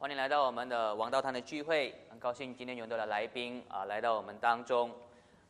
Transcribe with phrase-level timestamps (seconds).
[0.00, 4.90] 欢迎来到我们的王道堂的聚会，很高兴今天有很多的来宾啊来到我们当中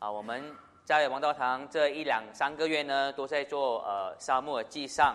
[0.01, 0.11] 啊。
[0.11, 0.53] 我们
[0.85, 5.15] 在王道堂这一两三个月呢，都在做呃沙漠记上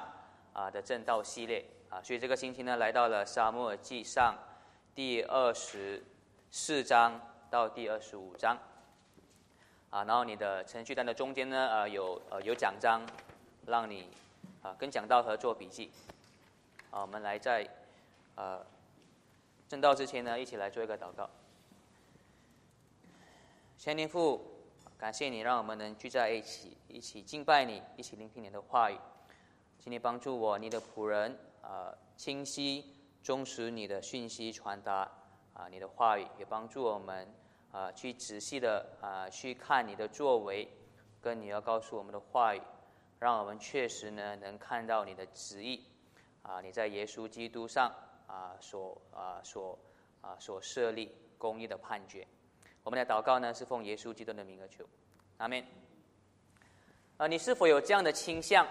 [0.53, 4.37] 啊的正道系列啊，所以这个星期呢来到了沙漠记上
[4.95, 6.01] 第二十
[6.49, 8.57] 四章到第二十五章
[9.89, 10.05] 啊。
[10.05, 13.01] 然后你的程序单的中间呢呃有呃有奖章，
[13.65, 14.07] 让你
[14.61, 15.91] 啊跟讲道和做笔记。
[16.89, 17.67] 啊，我们来在
[18.35, 18.65] 呃
[19.75, 21.29] 正道之前呢，一起来做一个祷告。
[23.77, 24.39] 千年父，
[24.97, 28.95] 感谢你让我们能聚在一起，一起敬拜你，一起聆听你的话语。
[29.77, 35.11] 请你帮助我，你的仆人啊，清晰忠实你的讯息传达
[35.53, 37.27] 啊，你的话语也帮助我们
[37.73, 40.69] 啊，去仔细的啊去看你的作为，
[41.19, 42.61] 跟你要告诉我们的话语，
[43.19, 45.83] 让我们确实呢能看到你的旨意。
[46.43, 47.91] 啊，你在耶稣基督上
[48.27, 49.77] 啊，所啊所
[50.21, 52.25] 啊所设立公义的判决。
[52.83, 54.85] 我们的祷告呢，是奉耶稣基督的名而求，
[55.37, 55.63] 阿门。
[57.17, 58.67] 啊，你是否有这样的倾向？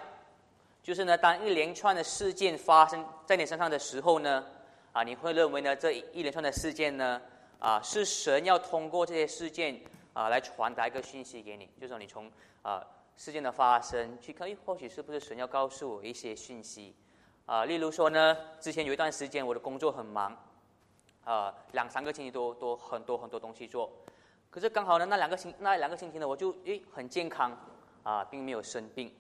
[0.83, 4.45] 就是呢，当一连串的事件发生在你身上的时候呢，
[4.93, 7.21] 啊，你会认为呢，这一连串的事件呢，
[7.59, 9.81] 啊，是神要通过这些事件
[10.13, 16.95] 啊，来传达一个讯息给你，就是说你从啊事件的发生去看，或许是不是神要告诉我一些讯息？
[17.47, 20.35] 啊，例如说呢，之前有一段时间我的工作很忙，
[21.25, 23.91] 啊，两三个星期都都很多很多东西做，
[24.51, 27.55] 可是刚好呢，那两个星那两个星期呢，我就诶很健康，
[28.03, 29.13] 啊，并没有生病，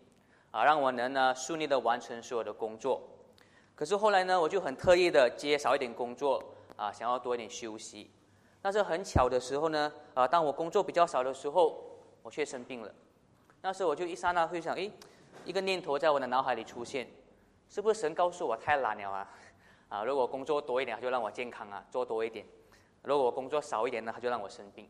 [0.51, 3.03] 啊，让我能呢顺利的完成所有的工作。
[3.75, 6.43] 可是后来呢，我就很特意的接少一点工作，
[6.77, 8.11] 啊，想要多一点休息。
[8.63, 11.79] 但是很巧的时候呢，啊，当我工作比较少的时候，
[12.23, 12.91] 我却生病了。
[13.61, 14.91] 那时候我就一刹那会想，诶，
[15.45, 17.07] 一个念头在我的脑海里出现。
[17.69, 19.31] 是不是神告诉我太懒了啊？
[19.89, 22.45] 啊，如果工作多一点，他就让我健康啊，做多一点；
[23.03, 24.89] 如果我工作少一点呢，他就让我生病。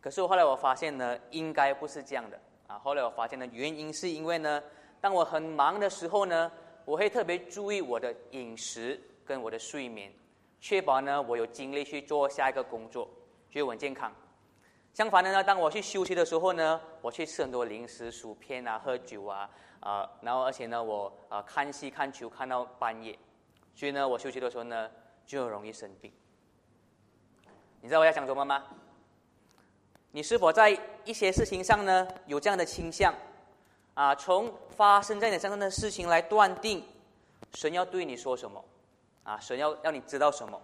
[0.00, 2.78] 可是后来我发现呢，应该不是这样的啊。
[2.78, 4.62] 后来我发现呢，原因是因为呢，
[5.00, 6.50] 当我很忙的时候呢，
[6.84, 10.12] 我会特别注意我的饮食跟我的睡眠，
[10.60, 13.08] 确保呢我有精力去做下一个工作，
[13.50, 14.12] 就稳健康。
[14.94, 19.48] 相反的呢，当我去休息的时候呢，我去吃很多零食、薯片啊，喝酒啊。
[19.80, 23.16] 啊，然后而且呢，我啊看戏看球看到半夜，
[23.76, 24.90] 所以呢，我休息的时候呢
[25.24, 26.12] 就容易生病。
[27.80, 28.64] 你知道我要讲什么吗？
[30.10, 33.14] 你是否在一些事情上呢有这样的倾向？
[33.94, 36.84] 啊，从发生在你身上的事情来断定，
[37.54, 38.62] 神要对你说什么？
[39.22, 40.60] 啊，神要让你知道什么？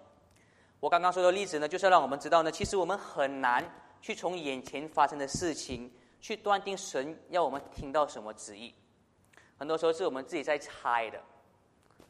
[0.80, 3.64] 我刚刚说的例子呢，就是让我们知道呢，其实我们很难
[4.04, 8.74] 去从眼前发生的事情去断定神要我们听到什么旨意。
[9.56, 11.18] 很多时候是我们自己在猜的，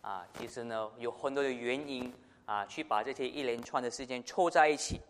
[0.00, 2.12] 啊，其实呢有很多的原因
[2.46, 5.00] 啊，去把这些一连串的事件凑在一起。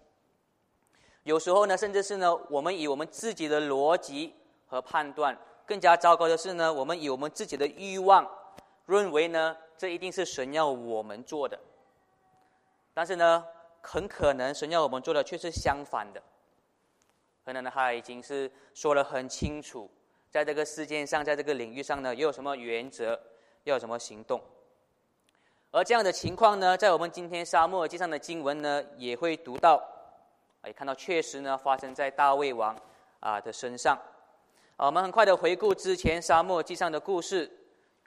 [1.23, 4.35] 有时候呢，甚至是呢，我们以我们自己的逻辑
[4.67, 5.35] 和判断，
[5.65, 8.31] 更加糟糕的是呢，我们以我们自己的欲望，
[8.85, 11.59] 认为呢，这一定是神要我们做的。
[12.93, 13.43] 但是呢，
[13.81, 16.23] 很可能神要我们做的却是相反的。
[17.45, 19.91] 可能呢，他已经是说得很清楚。
[20.31, 23.21] 在这个事件上，在这个领域上呢，又有什么原则？
[23.65, 24.43] 又有什么行动？
[25.71, 29.83] 而这样的情况呢，在我们今天沙漠记上的经文呢，也会读到，
[30.65, 32.77] 也看到确实呢，发生在大卫王
[33.21, 33.97] 啊的身上。
[34.77, 37.51] 啊，我们很快的回顾之前沙漠记上的故事。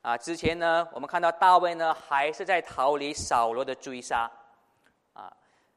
[0.01, 4.31] 啊，之前呢，我们看到大卫呢，还是在逃离扫罗的追杀。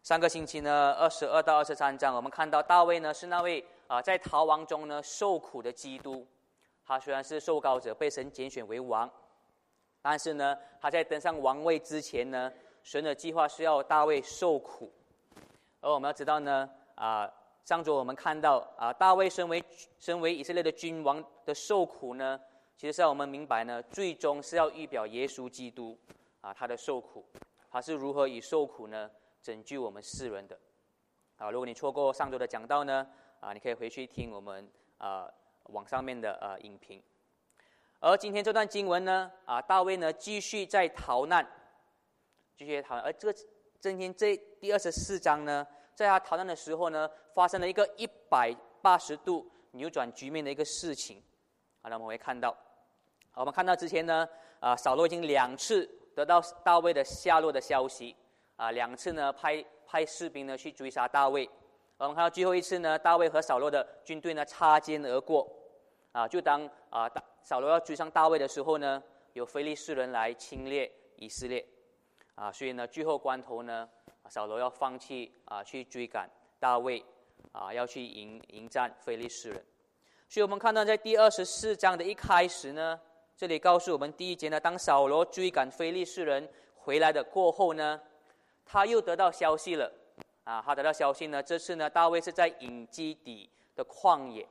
[0.02, 6.26] 上个星期呢，二十二到二十三章，我们看到大卫呢，是那位啊，在逃亡中呢，受苦的基督。
[6.86, 9.08] 他虽然是受膏者，被神拣选为王，
[10.00, 12.50] 但是呢，他在登上王位之前呢，
[12.82, 14.90] 神的计划是要大卫受苦。
[15.80, 17.30] 而我们要知道呢，啊，
[17.66, 19.62] 上周我们看到啊，大卫身为
[19.98, 22.40] 身为以色列的君王的受苦呢，
[22.74, 25.96] 其实是要我们明白呢，最终是要预表耶稣基督
[26.40, 27.24] 啊，他的受苦，
[27.70, 29.08] 他是如何以受苦呢
[29.42, 30.58] 拯救我们世人的。
[31.36, 33.06] 啊，如果你错过上周的讲道呢，
[33.40, 35.30] 啊，你可以回去听我们啊。
[35.74, 37.00] 网上面的呃影评，
[38.00, 41.46] 而今天这段经文呢，啊，大卫呢继续在逃难，
[42.56, 43.04] 继续逃难。
[43.04, 43.38] 而这个
[43.78, 45.64] 今天这第二十四章呢，
[45.94, 48.52] 在他逃难的时候呢，发生了一个一百
[48.82, 51.22] 八十度扭转局面的一个事情。
[51.82, 52.56] 好，那我们会看到，
[53.34, 54.28] 我们看到之前呢，
[54.58, 58.16] 啊，扫罗已经两次得到大卫的下落的消息，
[58.60, 61.48] 啊，两次呢派派士兵呢去追杀大卫。
[61.96, 65.50] 我们看到最后一次呢，大卫和扫罗的军队呢擦肩而过。
[66.12, 69.02] 啊，就当啊，大扫罗要追上大卫的时候呢，
[69.32, 71.64] 有非利士人来侵略以色列，
[72.34, 73.88] 啊，所以呢，最后关头呢，
[74.28, 76.28] 扫罗要放弃啊，去追赶
[76.58, 77.02] 大卫，
[77.52, 79.64] 啊，要去迎迎战非利士人。
[80.28, 83.00] 所以我们看到在第二十四章的一开始呢，
[83.36, 88.00] 这里告诉我们第一节呢，当扫罗追赶非利士人回来的过后呢，
[88.70, 89.90] 他又得到消息了，
[90.44, 94.46] 啊，他得到消息呢，这次呢，大卫是在隐基底的旷野，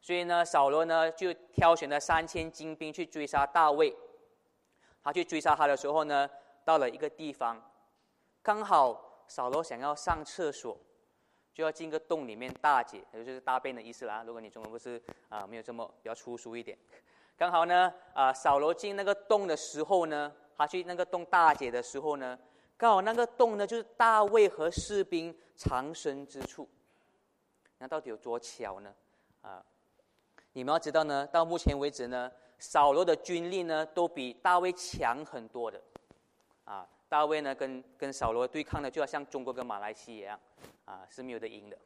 [0.00, 3.94] 所以呢，扫罗呢就挑选了三千精兵去追杀大卫。
[5.04, 6.28] 他去追杀他的时候呢。
[6.64, 7.60] 到了一个地方，
[8.40, 10.78] 刚好扫罗想要上厕所，
[11.52, 14.22] 就要进个洞里面大解，也就是大便的意思啦。
[14.24, 16.78] 如果你中文不是啊，没有这么比较粗俗一点，
[17.36, 22.38] 刚好呢啊，扫罗进那个洞的时候呢，他去那个洞大解的时候呢，
[22.82, 26.68] 刚好那个洞呢就是大卫和士兵藏身之处。
[27.78, 28.92] 那到底有多巧呢？
[29.40, 29.64] 啊，
[30.52, 35.80] 你们要知道呢，到目前为止呢，扫罗的军力呢都比大卫强很多的。
[36.64, 40.40] 啊，大卫呢跟跟扫罗对抗呢，就要像中国跟马来西亚一样，
[40.84, 41.78] 啊是没有得赢的。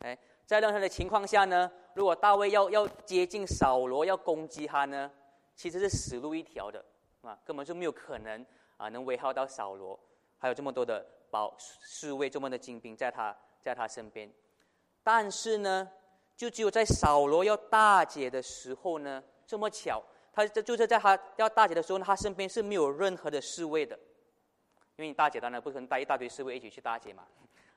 [0.00, 5.10] 哎，在任何的情况下呢，如果大卫要要接近扫罗要攻击他呢，
[5.54, 6.84] 其实是死路一条的，
[7.22, 8.44] 啊根本就没有可能
[8.76, 9.98] 啊能危害到扫罗，
[10.44, 14.30] 还有这么多的保侍卫这么的精兵在他在他身边。
[15.02, 15.88] 但是呢，
[16.36, 20.02] 就只有在扫罗要大解的时候呢，这么巧，
[20.34, 23.98] 他这就是在他要大解的时候，他身边是没有任何的侍卫的。
[24.96, 27.26] 因为你大姐当然不可能带一大堆侍卫一起去大姐嘛，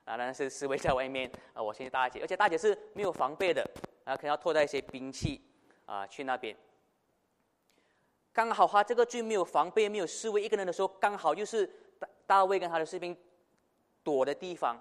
[0.04, 3.66] 啊，当然是侍卫在外面啊，我先去大姐，而且大姐是没有防备的，
[4.04, 5.40] 啊，可能要拖带一些兵器
[5.86, 6.54] 啊去那边。
[8.30, 11.68] 刚好他这个最没有防备、没有侍卫一个人的时候，刚好就是
[12.28, 13.16] 大卫跟他的士兵
[14.04, 14.78] 躲的地方。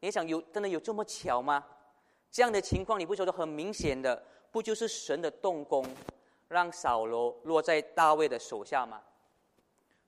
[0.00, 1.62] 你想有真的有这么巧吗？
[2.30, 4.20] 这样的情况你不觉得很明显的？
[4.50, 5.84] 不就是神的动工，
[6.48, 9.02] 让扫罗落在大卫的手下吗？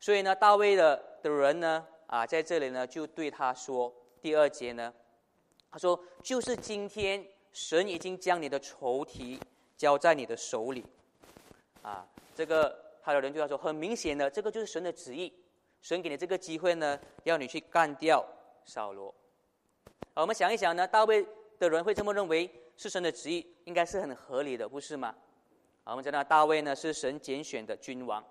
[0.00, 4.92] 所以呢，大卫的的人呢，啊，在这里呢，就对他说，第二节呢，
[5.70, 9.38] 他说，就是今天，神已经将你的仇敌
[9.76, 10.84] 交在你的手里，
[11.82, 15.32] 啊，这个他的人对他说，很明显的，这个就是神的旨意，
[15.84, 18.24] 神给你这个机会呢，要你去干掉
[18.64, 19.14] 扫罗。
[20.14, 21.22] 我们想一想呢，大卫
[21.58, 25.14] 的人会这么认为，是神的旨意，应该是很合理的，不是吗？
[25.84, 28.24] 我们知道大卫呢，是神拣选的君王。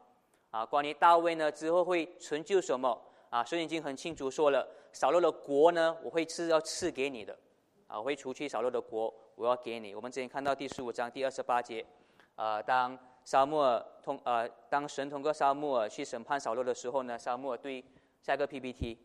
[0.49, 2.99] 啊，关于大卫呢，之后会成就什么？
[3.29, 7.37] 啊，神已经很清楚说了，扫罗的国呢，我会赐要赐给你的，
[7.85, 9.93] 啊，我会除去扫罗的国，我要给你。
[9.93, 11.85] 我们之前看到第十五章第二十八节，
[12.33, 17.83] 啊，当沙漠尔通，呃，当神通过沙漠尔去审判扫罗的时候呢，沙漠尔对
[18.21, 18.97] 下一个 PPT，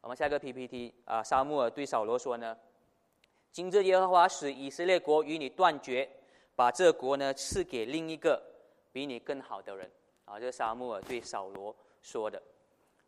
[0.00, 2.56] 我们下一个 PPT，啊，沙漠尔对扫罗说呢，
[3.52, 6.08] 今日耶和华使以色列国与你断绝，
[6.54, 8.42] 把这国呢赐给另一个
[8.92, 9.90] 比你更好的人。
[10.26, 12.42] 啊，这是沙漠对扫罗说的，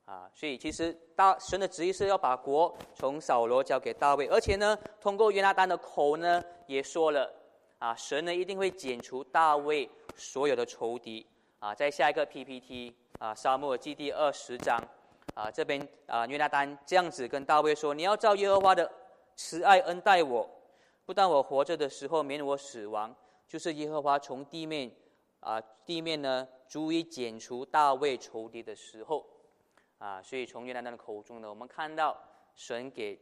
[0.04, 7.28] 啊，所以其实大神的旨意是要把国从扫罗交给大卫，而且呢，通过约拿丹的口呢，也说了，
[7.80, 11.26] 啊，神呢一定会剪除大卫所有的仇敌，
[11.60, 14.78] 啊，在下一个 PPT 啊，沙漠记第二十章，
[15.34, 18.92] 啊，这边啊，约拿丹这样子跟大卫说，你要照耶和华的
[19.36, 20.46] 慈爱恩待我，
[21.06, 23.14] 不但我活着的时候免我死亡，
[23.46, 24.90] 就是耶和华从地面。
[25.40, 29.24] 啊，地面呢足以剪除大卫仇敌的时候，
[29.98, 32.20] 啊，所以从约拿丹的口中呢，我们看到
[32.56, 33.16] 神给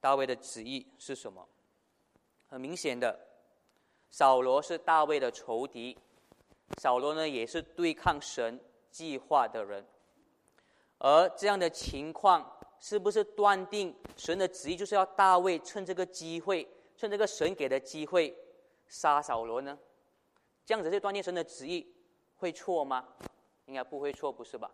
[0.00, 1.46] 大卫的旨意是什么？
[2.46, 3.14] 很明显的，
[4.10, 5.94] 扫罗是大卫的仇敌，
[6.76, 8.60] 扫罗呢也是对抗神
[8.90, 9.84] 计划的人，
[10.98, 18.36] 而这样的情况是不是断定神的旨意就是要大卫趁这个机会，趁这个神给的机会
[18.86, 19.78] 杀扫罗呢？
[20.64, 21.86] 这样子就断定神的旨意
[22.36, 23.08] 会错吗？
[23.66, 24.70] 应该不会错，不是吧？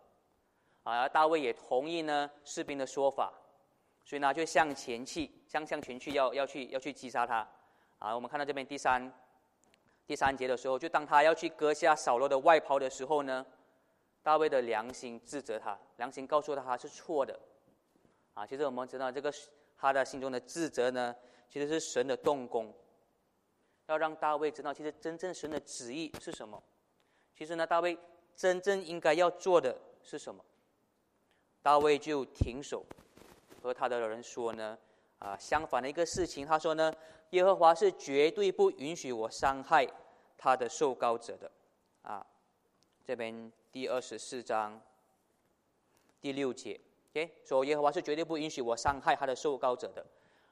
[0.83, 3.33] 啊，大卫也同意呢士兵的说法，
[4.03, 7.47] 所以呢就向前去，向向前去，要要去要去击杀他。
[7.97, 9.11] 啊，我们看到这边第三
[10.07, 13.45] 第三节的时候，就当他要去割下扫罗的外袍的时候呢，
[14.21, 17.39] 大卫的良心自责他，良心告诉他他是错的。
[18.33, 19.33] 啊，其实我们知道这个
[19.77, 21.15] 他的心中的自责呢，
[21.49, 22.73] 其实是神的动工。
[23.87, 26.61] 要让大卫知道，其实真正神的旨意是什么。
[27.35, 27.97] 其实呢，大卫
[28.35, 30.43] 真正应该要做的是什么？
[31.61, 32.83] 大卫就停手，
[33.61, 34.77] 和他的人说呢，
[35.19, 36.45] 啊，相反的一个事情。
[36.45, 36.93] 他说呢，
[37.31, 39.87] 耶和华是绝对不允许我伤害
[40.37, 41.51] 他的受膏者的。
[42.01, 42.25] 啊，
[43.03, 44.79] 这边第二十四章
[46.21, 46.79] 第六节
[47.11, 50.05] ，OK，说耶和华是绝对不允许我伤害他的受膏者的。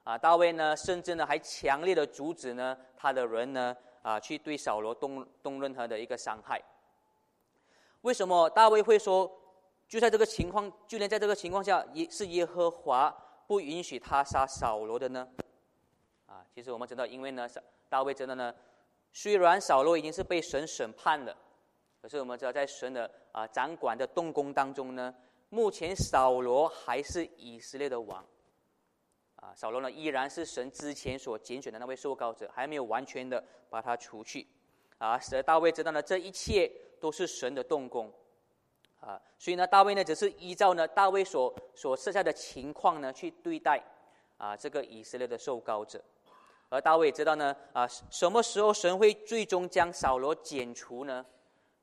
[0.04, 6.62] 啊，大卫呢，甚至呢，还强烈的阻止呢，他的人呢，啊，去对扫罗动动任何的一个伤害。
[8.02, 9.32] 为什么大卫会说
[9.88, 13.16] 就在这个情况，就连在这个情况下，也是耶和华
[13.48, 15.26] 不允许他杀扫罗的呢？
[16.54, 17.50] 其实我们知道，因为呢，
[17.90, 18.54] 大卫知道呢，
[19.12, 21.36] 虽然扫罗已经是被神审判了，
[22.02, 25.14] 可是我们知道，在神的啊掌管的动工当中呢，
[25.50, 28.24] 目前扫罗还是以色列的王。
[29.38, 34.48] 啊，扫罗呢依然是神之前所拣选的那位受膏者，还没有完全的把他除去。
[35.00, 38.10] 啊，使得大卫知道呢，这一切都是神的动工。
[39.02, 43.84] 啊，所以呢，大卫呢只是依照呢大卫所所设下的情况呢去对待
[44.38, 46.02] 啊这个以色列的受膏者。
[46.74, 51.24] 而大卫知道呢，啊什么时候神会最终将扫罗剪除呢？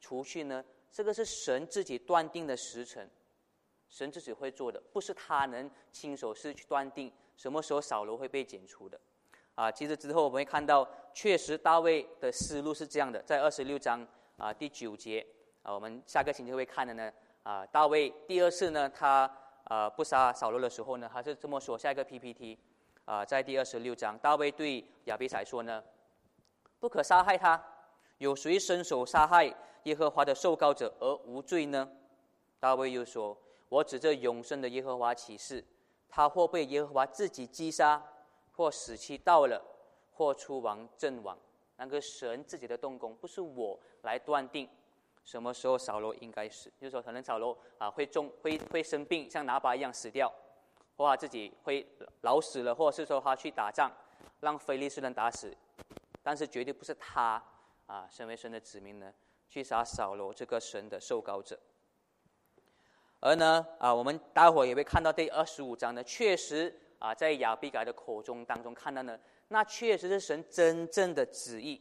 [0.00, 0.64] 除去呢？
[0.90, 3.08] 这个是神自己断定的时辰，
[3.88, 7.12] 神自己会做的，不是他能亲手是去断定。
[7.36, 9.00] 什么时候扫罗会被剪除的？
[9.54, 14.04] 啊，其实之后我们会看到，确实大卫的思路是这样的，在二十六章
[14.36, 15.24] 啊第九节
[15.62, 17.12] 啊，我们下个星期会看的呢
[17.44, 19.30] 啊，大卫第二次呢他
[19.64, 22.58] 啊不杀扫罗的时候呢，他是这么说，下一个 PPT
[23.10, 25.82] 啊，在第二十六章，大卫对亚比采说呢，
[26.78, 27.60] 不可杀害他，
[28.18, 29.52] 有谁伸手杀害
[29.82, 31.90] 耶和华的受膏者而无罪呢？
[32.60, 33.36] 大卫又说，
[33.68, 35.64] 我指着永生的耶和华起誓。
[36.08, 38.00] 他或被耶和华自己击杀，
[38.52, 39.60] 或死期到了，
[40.12, 41.36] 或出亡阵亡，
[41.78, 44.68] 那个神自己的动工，不是我来断定
[45.24, 46.72] 什么时候扫罗应该死。
[46.80, 50.32] 就是说，可能扫罗啊会中会会生病，像拿巴一样死掉，
[51.00, 51.86] 或者自己会
[52.20, 53.90] 老死了，或者是说他去打仗，
[54.40, 55.56] 让非利士人打死，
[56.22, 57.42] 但是绝对不是他
[57.86, 59.10] 啊，身为神的子民呢，
[59.48, 61.58] 去杀扫罗这个神的受膏者。
[63.20, 71.80] 而呢，啊，我们待会也会看到第二十五章呢，确实啊，在亚比改的口中当中看到呢，那确实是神真正的旨意，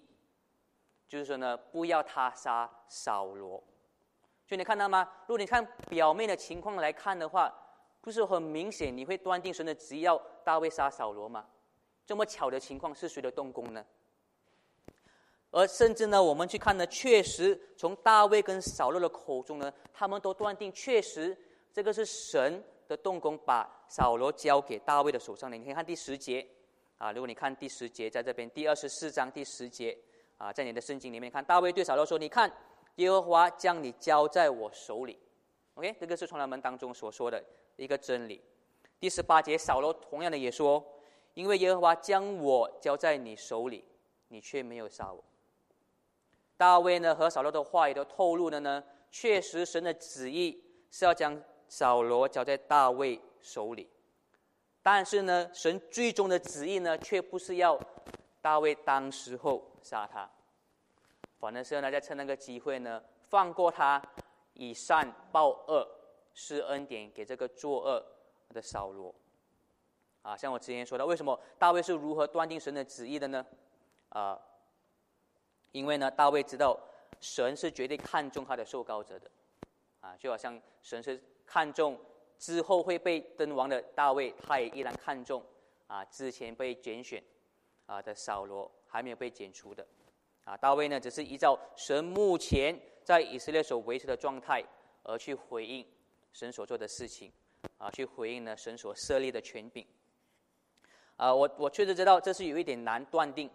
[1.10, 3.62] 就是说呢，不要他杀扫罗。
[4.48, 5.12] 就你看到吗？
[5.28, 7.54] 如果你看表面的情况来看的话，
[8.02, 11.46] 不是很明显，你会断定神的旨意要大卫杀扫罗吗？
[12.06, 13.86] 这么巧的情况是谁的动工呢？
[15.52, 21.36] 而甚至呢，我们去看呢，确实从大卫跟扫罗的口中呢，他们都断定确实
[21.74, 25.58] 这个是神的动工，把扫罗交给大卫的手上的。
[25.58, 26.48] 你可以看第十节
[26.98, 29.98] 啊，如果你看第十节，在这边第二十四章第十节
[30.38, 32.52] 啊，在你的圣经里面看，大卫对扫罗说：“你看，
[32.96, 35.18] 耶和华将你交在我手里。”
[35.76, 37.44] OK，这个是从他们当中所说的
[37.84, 38.42] 一个真理。
[39.00, 40.86] 第十八节，扫罗同样的也说
[41.34, 43.86] ：“因为耶和华将我交在你手里，
[44.28, 45.24] 你却没有杀我。”
[46.58, 53.90] 大卫呢和扫罗的话也都透露了呢，确实神的旨意是要将扫罗交在大卫手里，
[54.84, 57.80] 但是呢，神最终的旨意呢，却不是要
[58.42, 60.30] 大卫当时候杀他，
[61.40, 64.02] 反而是要大家趁那个机会呢，放过他，
[64.56, 65.88] 以善报恶，
[66.42, 68.02] 施恩典给这个作恶
[68.54, 69.14] 的扫罗。
[70.22, 73.46] 啊，像我之前说的，为什么大卫是如何断定神的旨意的呢？
[74.08, 74.40] 啊。
[75.72, 76.80] 因为呢，大卫知道
[77.20, 79.30] 神是绝对看重他的受膏者的，
[80.00, 82.00] 啊，就好像神是看重
[82.40, 85.44] 之后会被登王的大卫，他也依然看重
[85.86, 87.22] 啊之前被拣选
[87.86, 89.86] 啊的扫罗还没有被剪除的，
[90.44, 94.64] 啊，大卫呢只是依照神目前在以色列所维持的状态
[95.04, 95.86] 而去回应
[96.34, 97.32] 神所做的事情，
[97.78, 99.86] 啊，去回应呢神所设立的权柄，
[101.18, 103.50] 啊，我我确实知道这是有一点难断定，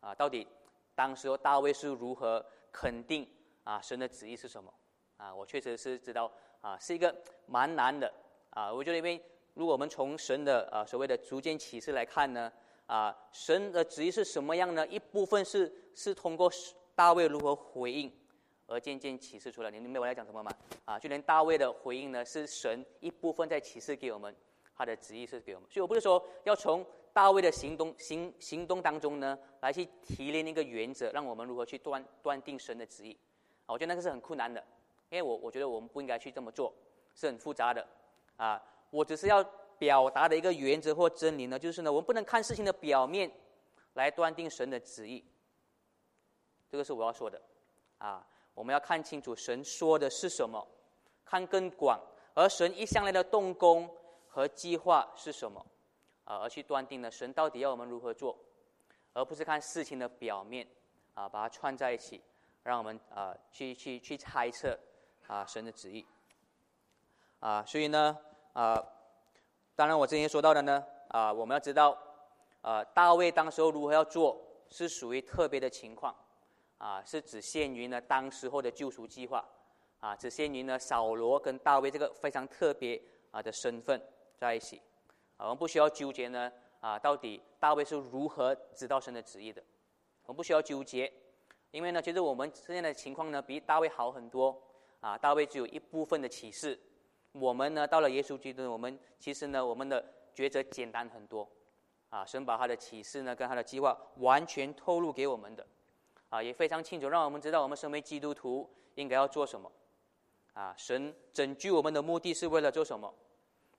[0.00, 0.46] 啊，到底。
[0.92, 3.26] 当时大卫是如何肯定
[3.64, 4.70] 啊神的旨意是什么
[5.16, 5.34] 啊？
[5.34, 7.14] 我确实是知道啊，是一个
[7.46, 8.12] 蛮难的
[8.50, 8.70] 啊。
[8.70, 12.52] 我觉得因为如果我们从神的啊所谓的逐渐启示来看呢
[12.84, 14.86] 啊，神的旨意是什么样呢？
[14.88, 16.52] 一部分是是通过
[16.94, 18.12] 大卫如何回应
[18.70, 19.70] 而渐渐启示出来。
[19.70, 20.50] 你明白我在讲什么吗？
[20.86, 24.34] 啊，就连大卫的回应呢，是神一部分在启示给我们
[24.74, 25.68] 他的旨意是给我们。
[25.68, 26.86] 所以我不是说要从。
[27.12, 33.18] 大卫的行动行行动当中呢，来去提炼一个原则，让我们如何去断断定神的旨意
[33.66, 33.74] 啊？
[33.74, 34.64] 我觉得那个是很困难的，
[35.08, 36.72] 因为我我觉得我们不应该去这么做，
[37.16, 37.84] 是很复杂的
[38.36, 38.62] 啊。
[38.90, 39.42] 我只是要
[39.76, 43.28] 表达的一个原则或真理呢，就是呢，我们不能看事情的表面
[43.94, 45.24] 来断定神的旨意，
[46.68, 47.42] 这个是我要说的
[47.98, 48.24] 啊。
[48.54, 50.66] 我们要看清楚神说的是什么，
[51.24, 52.00] 看更广，
[52.34, 53.88] 而神一向来的动工
[54.28, 55.64] 和计划是什么。
[56.24, 58.38] 啊，而去断定了神到底要我们如何做，
[59.14, 60.64] 而不是看事情的表面，
[61.14, 62.22] 啊，把它串在一起，
[62.62, 64.78] 让我们啊去去去猜测
[65.26, 66.06] 啊神的旨意，
[67.40, 68.16] 啊，所以呢，
[68.52, 68.80] 啊，
[69.74, 71.98] 当然我之前说到的呢，啊，我们要知道，
[72.62, 76.14] 啊，大卫当时候如何要做，是属于特别的情况，
[76.80, 79.46] 啊，是只限于呢当时候的救赎计划，
[79.98, 82.98] 啊，只限于呢扫罗跟大卫这个非常特别
[83.30, 84.00] 啊的身份
[84.38, 84.80] 在一起。
[85.36, 89.62] 我们不需要纠结呢啊，到底大卫是如何知道神的旨意的？
[90.24, 91.12] 我们不需要纠结，
[91.70, 94.58] 因为呢，其实我们现在的情况呢比大卫好很多
[95.00, 95.18] 啊。
[95.18, 96.80] 大卫只有一部分的启示，
[97.32, 100.02] 我们呢到了耶稣基督，我们其实呢我们的
[100.34, 101.46] 抉择简单很多
[102.08, 102.24] 啊。
[102.24, 105.66] 神把他的启示呢跟他的计划完全透露给我们的。
[106.30, 109.70] 啊，也非常清楚，让我们知道我们身为基督徒应该要做什么。
[110.54, 113.12] 啊，神拯救我们的目的是为了做什么？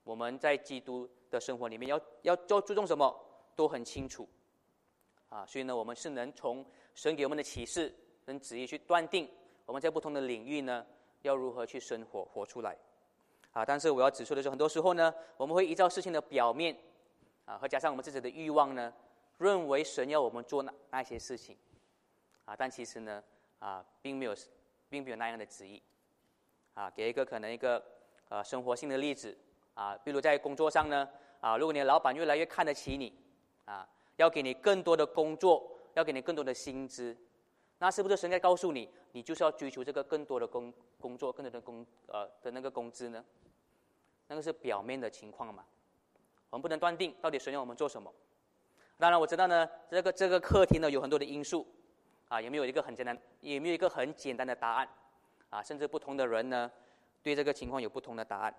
[0.04, 3.14] 我们在基督的生活里面要要要注重什么，
[3.56, 4.28] 都很清楚。
[5.30, 7.94] 啊，所以呢，我们是能从神给我们的启示
[8.26, 9.30] 能旨意去断定
[9.66, 10.86] 我们在不同的领域呢
[11.22, 12.76] 要如何去生活活出来。
[13.52, 16.76] 啊，但是我要指出的是，很多时候呢，我们会依照事情的表面，
[17.46, 18.94] 啊，和加上我们自己的欲望呢，
[19.38, 21.56] 认为神要我们做那那些事情。
[22.52, 23.24] 啊，但其实呢，
[23.60, 24.36] 啊，并没有，
[24.90, 25.82] 并没有那样的旨意。
[26.74, 27.82] 啊，给一个可能一个
[28.28, 29.38] 呃生活性的例子
[29.74, 31.08] 啊，比如在工作上呢，
[31.40, 33.18] 啊，如果你的老板越来越看得起你，
[33.64, 37.16] 啊，要给你更多的工作，要给你更多的薪资，
[37.78, 43.24] 那是不是神在告诉你，你就是要追求这个更多的工工作，更多的工呃的那个工资呢？
[44.28, 45.64] 那个是表面的情况嘛，
[46.50, 48.14] 我们不能断定到底神要我们做什么。
[48.98, 51.66] 当然我知道呢，这个这个课题呢有很多的因素。
[52.32, 53.14] 啊，有没有一个很简单？
[53.42, 54.88] 有没有一个很简单的答案？
[55.50, 56.72] 啊，甚至不同的人呢，
[57.22, 58.56] 对这个情况有不同的答案。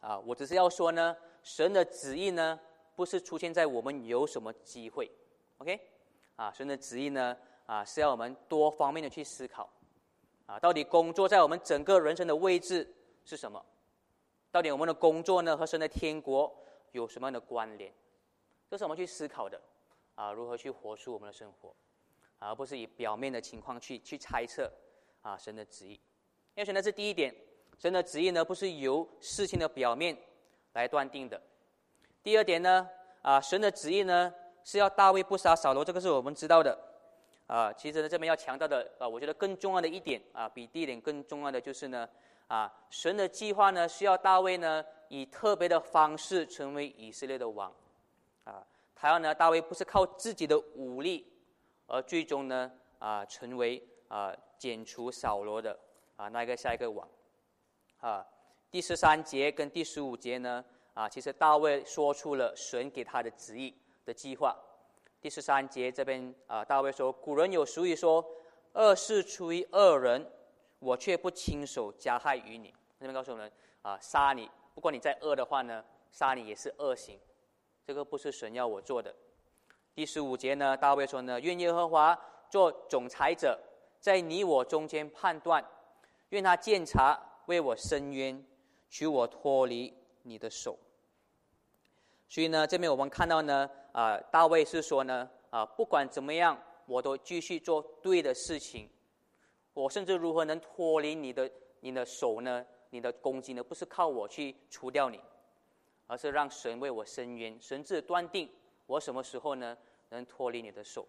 [0.00, 2.58] 啊，我只是要说呢，神的旨意呢，
[2.96, 5.08] 不是出现在我们有什么机会
[5.58, 5.80] ，OK？
[6.34, 7.36] 啊，神的旨意呢，
[7.66, 9.70] 啊，是要我们多方面的去思考。
[10.46, 12.92] 啊，到底工作在我们整个人生的位置
[13.24, 13.64] 是什么？
[14.50, 16.52] 到底我们的工作呢，和神的天国
[16.90, 17.94] 有什么样的关联？
[18.68, 19.60] 这是我们去思考的。
[20.16, 21.72] 啊，如何去活出我们的生活？
[22.44, 24.70] 而不是以表面的情况去去猜测
[25.22, 25.92] 啊神的旨意，
[26.54, 27.34] 因为选的是第一点，
[27.78, 30.16] 神的旨意呢不是由事情的表面
[30.72, 31.40] 来断定的。
[32.22, 32.88] 第二点呢
[33.22, 34.32] 啊神的旨意呢
[34.64, 36.76] 是要大卫不杀扫罗，这个是我们知道的
[37.46, 37.72] 啊。
[37.72, 42.08] 其实呢这边要强调的啊，我觉得更重要的一点啊，比第一点更重要的就是呢
[42.48, 47.72] 啊神的计划呢需要大卫呢以特别的方式成为以色列的王
[48.44, 51.31] 啊，他要呢大卫不是靠自己的武力。
[51.92, 55.78] 而最终呢，啊，成为啊，剪除扫罗的
[56.16, 57.06] 啊那个下一个王，
[58.00, 58.26] 啊，
[58.70, 63.76] 第十三节跟第十五节呢，啊，其实大卫说出了神给他的旨意
[64.06, 64.56] 的计划。
[65.20, 68.24] 第十三节这边啊，大卫说：“古人有俗语说，
[68.72, 70.26] 恶事出于恶人，
[70.78, 73.52] 我却不亲手加害于你。”这边告诉我们
[73.82, 77.20] 啊，杀你，不管你再恶的话呢，杀你也是恶行，
[77.84, 79.14] 这个不是神要我做的。
[79.94, 83.58] 第十五节呢，大卫说呢：“愿耶和华做总裁者，
[84.00, 85.62] 在你我中间判断；
[86.30, 88.42] 愿他鉴察，为我伸冤，
[88.88, 90.78] 取我脱离你的手。”
[92.26, 98.88] 所以呢，这边我们看到呢，啊，大卫是说呢，啊，不管怎么样，我都继续做对的事情。
[99.74, 101.50] 我甚至如何能脱离你的
[101.80, 102.64] 你的手呢？
[102.88, 103.62] 你的攻击呢？
[103.62, 105.20] 不是靠我去除掉你，
[106.06, 108.48] 而是让神为我伸冤，神自断定。
[108.86, 109.76] 我什么时候呢
[110.10, 111.06] 能脱离你的手？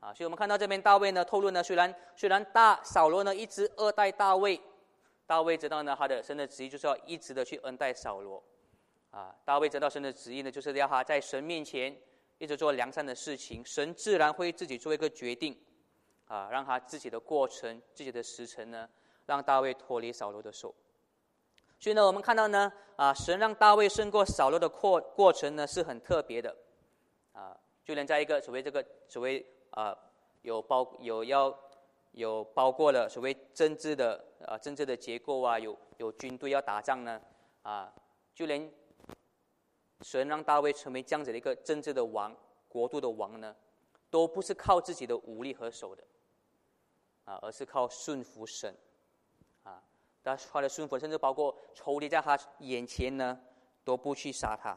[0.00, 4.58] 啊，所以我们看到这边大卫呢透露呢，虽然虽然大扫罗呢一直恶待大卫，
[5.26, 8.42] 大卫知道呢他的神的旨意就是要一直的去恩待扫罗，
[9.10, 11.94] 啊，大卫知道神的旨意呢就是要他在神面前
[12.38, 15.54] 一直做良善的事情，神自然会自己做一个决定，
[16.26, 18.88] 啊，让他自己的过程、自己的时辰呢，
[19.26, 20.74] 让大卫脱离扫罗的手。
[21.78, 26.56] 所以呢，我们看到呢，啊，神让大卫胜过扫罗的过过程呢是很特别的。
[27.32, 29.96] 啊，就连在一个所谓这个所谓啊
[30.42, 31.56] 有包有要
[32.12, 37.20] 有包括了所谓政治的啊政治的结构啊，有有军队要打仗呢
[37.62, 37.92] 啊，
[38.34, 38.72] 就连
[40.00, 42.34] 神让大卫成为这样子的一个政治的王、
[42.68, 43.54] 国度的王呢，
[44.10, 46.02] 都不是靠自己的武力和手的
[47.24, 48.74] 啊，而是靠顺服神
[49.62, 49.82] 啊。
[50.22, 53.40] 他他的顺服，甚至包括仇敌在他眼前呢，
[53.84, 54.76] 都不去杀他。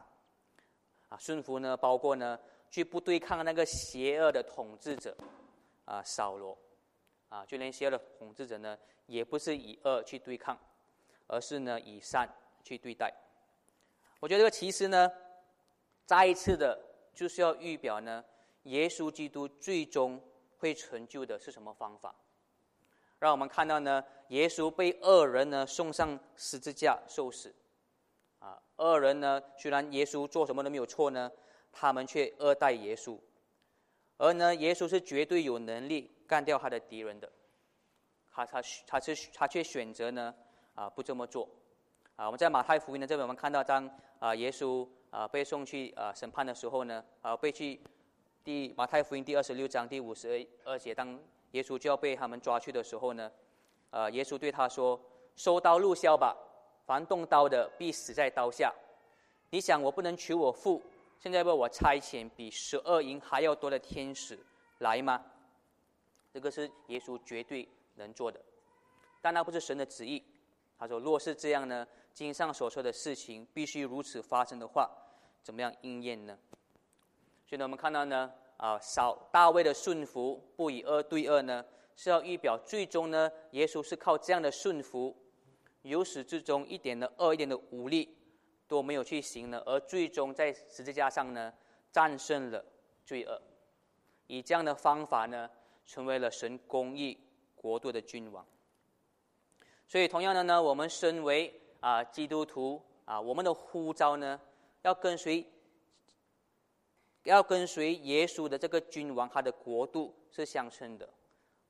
[1.18, 2.38] 顺服呢，包括呢，
[2.70, 5.16] 去不对抗那个邪恶的统治者，
[5.84, 6.56] 啊，扫罗，
[7.28, 10.58] 啊，就连邪恶的统治者呢，也不是以恶去对抗，
[11.26, 12.28] 而是呢以善
[12.62, 13.12] 去对待。
[14.20, 15.10] 我觉得这个其实呢，
[16.06, 16.78] 再一次的，
[17.14, 18.24] 就是要预表呢，
[18.64, 20.20] 耶稣基督最终
[20.58, 22.14] 会成就的是什么方法？
[23.18, 27.54] 让我们看到呢，耶稣被恶人呢送上十字架受死。
[28.76, 29.40] 二，人呢？
[29.56, 31.30] 虽然耶稣做什么都没有错呢，
[31.72, 33.18] 他们却恶待耶稣。
[34.16, 37.30] 而呢，耶稣是绝对有能力干掉他的敌人的。
[38.32, 40.34] 他他他是他却选择呢
[40.74, 41.48] 啊不这么做。
[42.16, 47.80] 啊，我们在马太福音的这边，我们看到当啊耶稣啊被送去啊审判的时候呢，啊被去
[48.42, 51.18] 第马太福音第二十六章第五十二节，当
[51.52, 53.30] 耶稣就要被他们抓去的时候呢，
[53.90, 55.00] 啊，耶稣对他说
[55.34, 56.36] ：“收刀入鞘吧，
[56.84, 58.72] 凡动刀的必死在刀下。
[59.50, 60.82] 你想我不能娶我父
[61.18, 64.38] 现在为我差遣比十二营还要多的天使
[64.78, 65.24] 来吗？”
[66.32, 68.40] 这个是耶稣绝对能做的，
[69.20, 70.22] 但那不是神的旨意。
[70.78, 74.88] 他说：“若是这样呢？”经上所说的事情必须如此发生的话，
[75.42, 76.38] 怎么样应验呢？
[77.44, 81.64] 所以呢，我们看到呢，啊，少大卫的顺服，不以恶对恶呢，
[81.96, 85.16] 是要预表最终呢，耶稣是靠这样的顺服，
[85.84, 88.16] 由始至终一点的恶、一点的武力
[88.66, 91.52] 都没有去行呢，而最终在十字架上呢，
[91.92, 92.64] 战胜了
[93.04, 93.40] 罪恶，
[94.26, 95.50] 以这样的方法呢，
[95.84, 97.18] 成为了神公义
[97.54, 98.44] 国度的君王。
[99.86, 104.40] 所以，同样的呢，我们身为啊，基督徒啊，我们的呼召呢，
[104.80, 105.46] 要跟随，
[107.24, 111.06] 要跟随耶稣的这个君王，他的国度是相称的，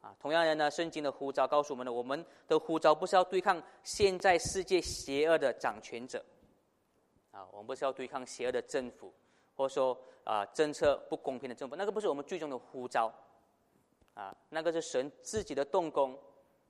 [0.04, 6.22] 啊，同样的呢，圣经的呼召告诉我们的，我们的呼召不是要对抗现在世界邪恶的掌权者，
[7.30, 9.10] 啊，我们不是要对抗邪恶的政府，
[9.56, 13.10] 或者说啊政策不公平的政府，那个不是我们最终的呼召，
[14.12, 16.18] 啊，那个是神自己的动工，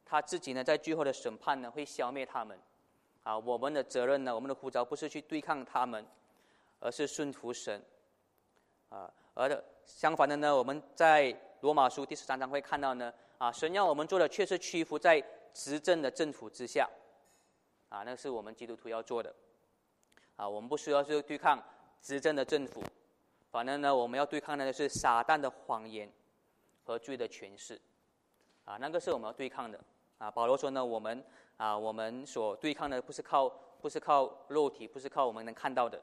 [0.04, 2.56] 他自己呢，在最后的审判呢，会消灭他们。
[3.24, 4.34] 啊，我们的责任呢？
[4.34, 6.06] 我们的呼召不是去对抗他们，
[6.78, 7.82] 而是顺服神。
[8.90, 11.34] 啊，而的相反的呢，我们在
[11.64, 15.18] 罗马书第十三章会看到呢，啊，神要我们做的却是屈服在
[15.54, 16.86] 执政的政府之下。
[17.88, 19.34] 啊，那是我们基督徒要做的。
[20.36, 21.58] 啊，我们不需要去对抗
[22.02, 22.82] 执政的政府，
[23.50, 26.12] 反正呢，我们要对抗的是撒旦的谎言
[26.84, 27.80] 和罪的权势。
[28.66, 29.80] 啊，那个是我们要对抗的。
[30.18, 31.24] 啊，保罗说呢，我们。
[31.56, 33.48] 啊，我们所对抗的不是靠
[33.80, 36.02] 不是靠肉体，不是靠我们能看到的，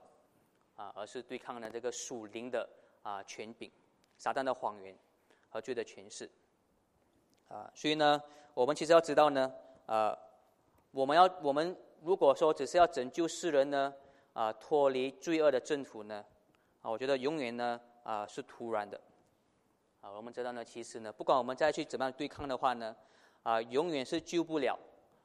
[0.76, 2.68] 啊，而是对抗的这个属灵的
[3.04, 3.70] 啊权柄，
[4.18, 4.98] 撒旦的谎言
[5.52, 6.28] 和罪的权势。
[7.48, 8.20] 啊，所以呢，
[8.56, 9.54] 我们其实要知道呢，
[9.86, 10.18] 啊，
[10.90, 13.94] 我们要我们如果说只是要拯救世人呢，
[14.34, 16.26] 啊，脱离罪恶的政府呢，
[16.82, 19.00] 啊，我觉得永远呢，啊，是突然的。
[20.00, 22.96] 啊，我们知道呢，其实呢，不管我们再去怎么样对抗的话呢，
[23.44, 24.80] 啊，永远是救不了。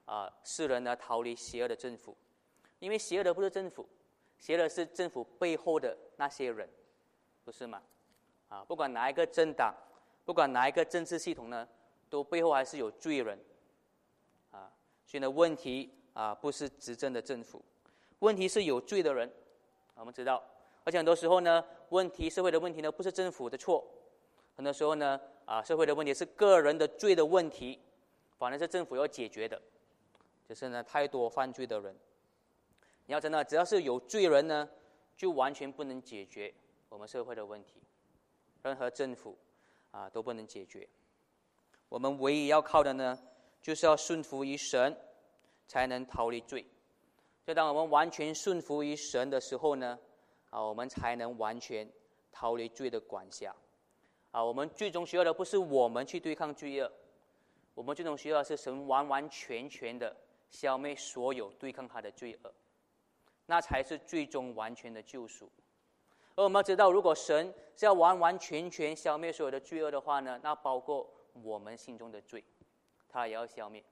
[0.04, 2.16] 啊，世人呢逃离邪恶的政府，
[2.78, 3.84] 因为邪恶的不是政府，
[4.38, 6.70] 邪恶的是政府背后的那些人，
[7.44, 7.82] 不是吗？
[8.48, 9.74] 啊，不管哪一个政党，
[10.26, 11.66] 不管哪一个政治系统呢，
[12.10, 13.38] 都背后还是有罪人。
[14.50, 14.70] 啊，
[15.06, 17.64] 所以呢，问题啊不是执政的政府，
[18.18, 19.32] 问题是有罪的人。
[19.94, 20.42] 我们知道，
[20.84, 23.82] 而且很多时候呢，问题社会的问题呢不是政府的错，
[24.54, 27.80] 很多时候呢啊社会的问题是个人的罪的问题，
[28.36, 29.62] 反而是政府要解决的。
[30.48, 31.96] 就是呢，太多犯罪的人。
[33.06, 34.68] 你要真的，只要是有罪人呢，
[35.16, 36.52] 就完全不能解决
[36.88, 37.80] 我们社会的问题，
[38.62, 39.38] 任何政府
[39.96, 40.86] 啊都不能解决。
[41.88, 43.18] 我们唯一要靠的呢，
[43.62, 44.94] 就是要顺服于神，
[45.66, 46.66] 才能逃离罪。
[47.46, 49.98] 就当我们完全顺服于神的时候呢，
[50.50, 51.90] 啊，我们才能完全
[52.30, 53.54] 逃离罪的管辖。
[54.32, 56.92] 啊，我们最终需要的不是我们去对抗罪恶，
[57.74, 60.14] 我们最终需要的是神完完全全的。
[60.48, 62.54] 消灭所有对抗他的罪恶，
[63.46, 65.50] 那才是最终完全的救赎。
[66.36, 71.10] 而我们要知道，如果神是要完完全全消灭所有的罪恶的话呢，那包括
[71.42, 72.44] 我们心中的罪，
[73.08, 73.82] 他也要消灭。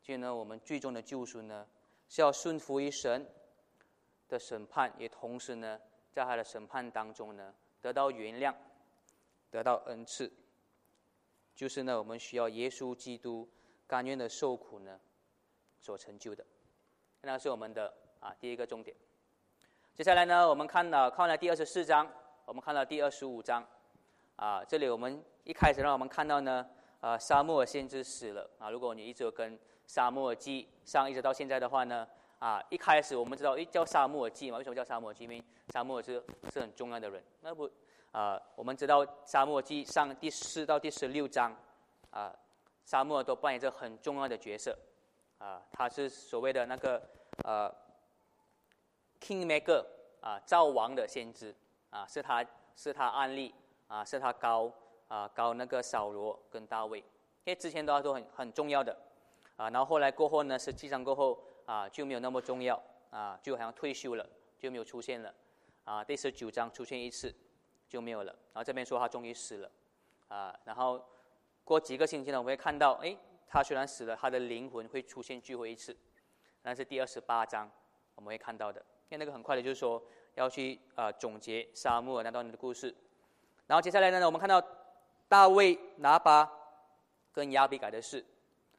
[0.00, 1.66] 所以呢，我们最终的救赎呢，
[2.08, 3.26] 是要顺服于神
[4.28, 5.78] 的审判，也同时呢，
[6.10, 8.54] 在他的审判当中呢，得到原谅，
[9.50, 10.32] 得到恩赐。
[11.54, 13.48] 就是呢，我们需要耶稣基督
[13.86, 14.98] 甘愿的受苦呢。
[15.80, 16.44] 所成就的，
[17.20, 18.96] 那是我们的啊第一个重点。
[19.98, 22.08] 接下来呢，我们看到看了第二十四章，
[22.44, 23.66] 我们看到第二十五章，
[24.36, 26.64] 啊，这里我们一开始让我们看到呢，
[27.00, 28.70] 啊，沙漠先知死了啊。
[28.70, 29.58] 如果你一直跟
[29.88, 32.06] 沙漠记上一直到现在的话呢，
[32.38, 34.58] 啊，一开始我们知道，诶，叫沙漠记嘛？
[34.58, 35.24] 为什么叫沙漠记？
[35.24, 37.20] 因为沙漠是是很重要的人。
[37.40, 37.68] 那不
[38.12, 41.52] 啊，我们知道沙漠记上第四到第十六章，
[42.10, 42.32] 啊，
[42.84, 44.78] 沙漠都扮演着很重要的角色。
[45.38, 47.02] 啊，他是所谓的那个
[47.42, 47.72] 呃
[49.20, 49.84] ，Kingmaker
[50.20, 51.54] 啊，造王的先知
[51.90, 52.44] 啊，是他
[52.76, 53.54] 是他案例
[53.86, 54.72] 啊，是他高
[55.08, 57.04] 啊高那个扫罗跟大卫，因
[57.46, 58.96] 为之前的话都很很重要的
[59.56, 64.28] 啊，然后后来过后呢，实际上过后啊就没有那么重要啊，就好像退休了
[64.58, 65.34] 就没有出现了
[65.84, 67.34] 啊，第十九章出现一次
[67.88, 69.70] 就没有了，然后这边说他终于死了
[70.28, 71.04] 啊，然后
[71.64, 73.16] 过几个星期呢，我们会看到哎。
[73.50, 75.96] 他虽然死了，他的灵魂会出现聚会一次，
[76.60, 77.66] 那是第二十八章
[78.14, 78.84] 我们会看到的。
[79.10, 80.02] 因为那个很快的，就是说
[80.34, 82.94] 要去啊总结沙漠那段的故事。
[83.66, 84.62] 然后接下来呢，我们看到
[85.28, 86.50] 大卫拿巴
[87.32, 88.24] 跟亚比改的事。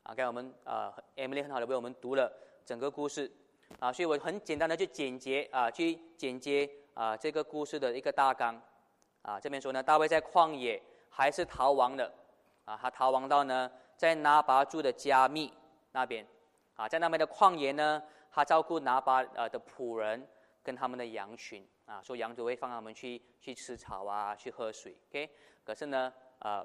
[0.03, 2.31] 啊，刚才我们啊，Emily 很好的为我们读了
[2.63, 3.31] 整个故事。
[3.79, 8.59] 啊，所以我很简单的去简洁啊，去简洁啊这个故事的一个大纲。
[9.23, 12.11] 啊，这边说呢，大卫在旷野还是逃亡的。
[12.65, 15.51] 啊，他逃亡到呢，在拿巴住的加密
[15.91, 16.23] 那边。
[16.75, 18.03] 啊，在那边的旷野呢。
[18.31, 20.27] 他照顾拿巴呃的仆人
[20.63, 25.29] 跟他们的羊群啊，说羊主会放他们去去吃草啊，去喝水，OK。
[25.63, 26.63] 可是呢，呃，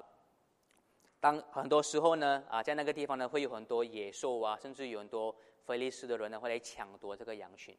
[1.19, 7.75] 当很多时候呢，啊，在那个地方呢，会有很多野兽啊，甚至有很多菲利斯的人呢，会来抢夺这个羊群，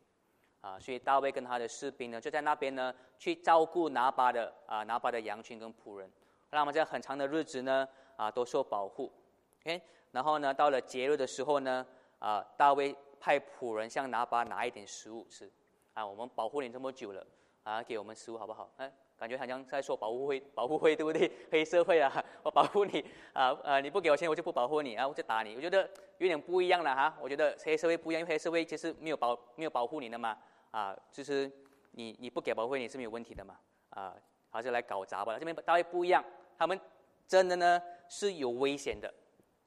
[0.60, 6.10] 啊，所以大卫跟他的士兵呢，就在那边呢，去照顾拿巴的啊拿巴的羊群跟仆人，
[6.50, 9.12] 让他们在很长的日子呢，啊，都受保护
[9.60, 9.80] ，OK。
[10.10, 11.86] 然后呢，到了节日的时候呢，
[12.18, 12.96] 啊，大卫。
[13.20, 15.50] 派仆人向拿巴拿一点食物吃，
[15.94, 17.26] 啊，我们保护你这么久了，
[17.62, 18.70] 啊，给我们食物好不好？
[18.76, 21.30] 哎，感觉好像在说保护会，保护会对不对？
[21.50, 25.54] 黑社会啊， 我保护你，啊呃，你不给我钱，我就不保护你，啊，我就打你。
[25.56, 27.16] 我觉得有点不一样了哈。
[27.20, 30.36] 我觉得黑社会不一样，因为黑社会其实没有保没有保护你的嘛，
[30.70, 31.50] 啊，就是
[31.92, 33.58] 你你不给保护费你是没有问题的嘛，
[33.90, 34.14] 啊，
[34.50, 35.38] 还是来搞砸吧。
[35.38, 36.22] 这边大卫不一样，
[36.58, 36.78] 他们
[37.26, 39.12] 真的呢是有危险的，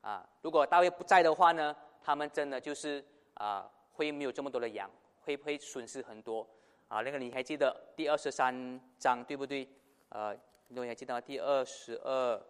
[0.02, 3.04] 啊，如果大卫不在的话呢，他们真的就是。
[3.40, 4.90] 啊，会没有这么多的羊，
[5.22, 6.48] 会不会损失很多？
[6.88, 9.68] 啊，那个你还记得第二十三章对不对？
[10.10, 10.36] 呃，
[10.68, 12.42] 你还记得第二十二、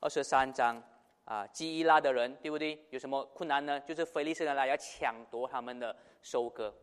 [0.00, 0.82] 二十三章
[1.24, 1.46] 啊？
[1.46, 2.84] 基伊拉的人对不对？
[2.90, 3.80] 有什么困难呢？
[3.80, 6.74] 就是菲利斯人来要抢夺他们的收割，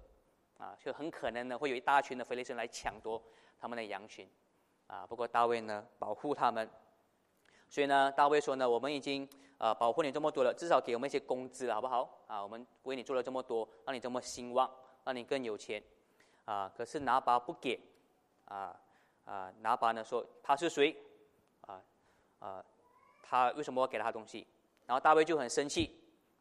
[0.57, 3.21] 啊，就很可能呢会有一大群的菲利斯人来抢夺
[3.59, 4.29] 他们的羊群，
[4.87, 6.69] 啊，不过大卫呢保护他们，
[7.69, 9.27] 所以呢大卫说呢，我们已经。
[9.59, 12.07] 啊，保护你这么多了，至少给我们一些工资，好不好？
[12.27, 14.69] 啊，我们为你做了这么多，让你这么兴旺，
[15.03, 15.81] 让你更有钱，
[16.45, 17.79] 啊，可是拿巴不给，
[18.45, 18.79] 啊
[19.25, 20.95] 啊，拿巴呢说他是谁？
[21.61, 21.81] 啊
[22.37, 22.63] 啊，
[23.23, 24.45] 他为什么要给他东西？
[24.85, 25.89] 然后大卫就很生气，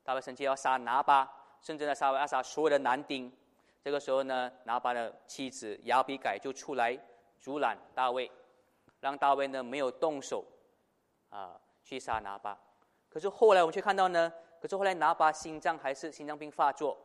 [0.05, 1.27] 大卫生气要杀拿巴，
[1.63, 3.33] 甚至呢杀要杀所有的男丁。
[3.83, 6.95] 这个时候呢，拿巴的妻子亚比改就出来
[7.41, 8.31] 阻拦大卫，
[9.01, 10.45] 让大卫呢没有动手，
[11.31, 12.59] 啊，去杀拿巴。
[13.09, 16.97] 可是后来我们却看到呢，可是后来拿巴心脏还是心脏病发作，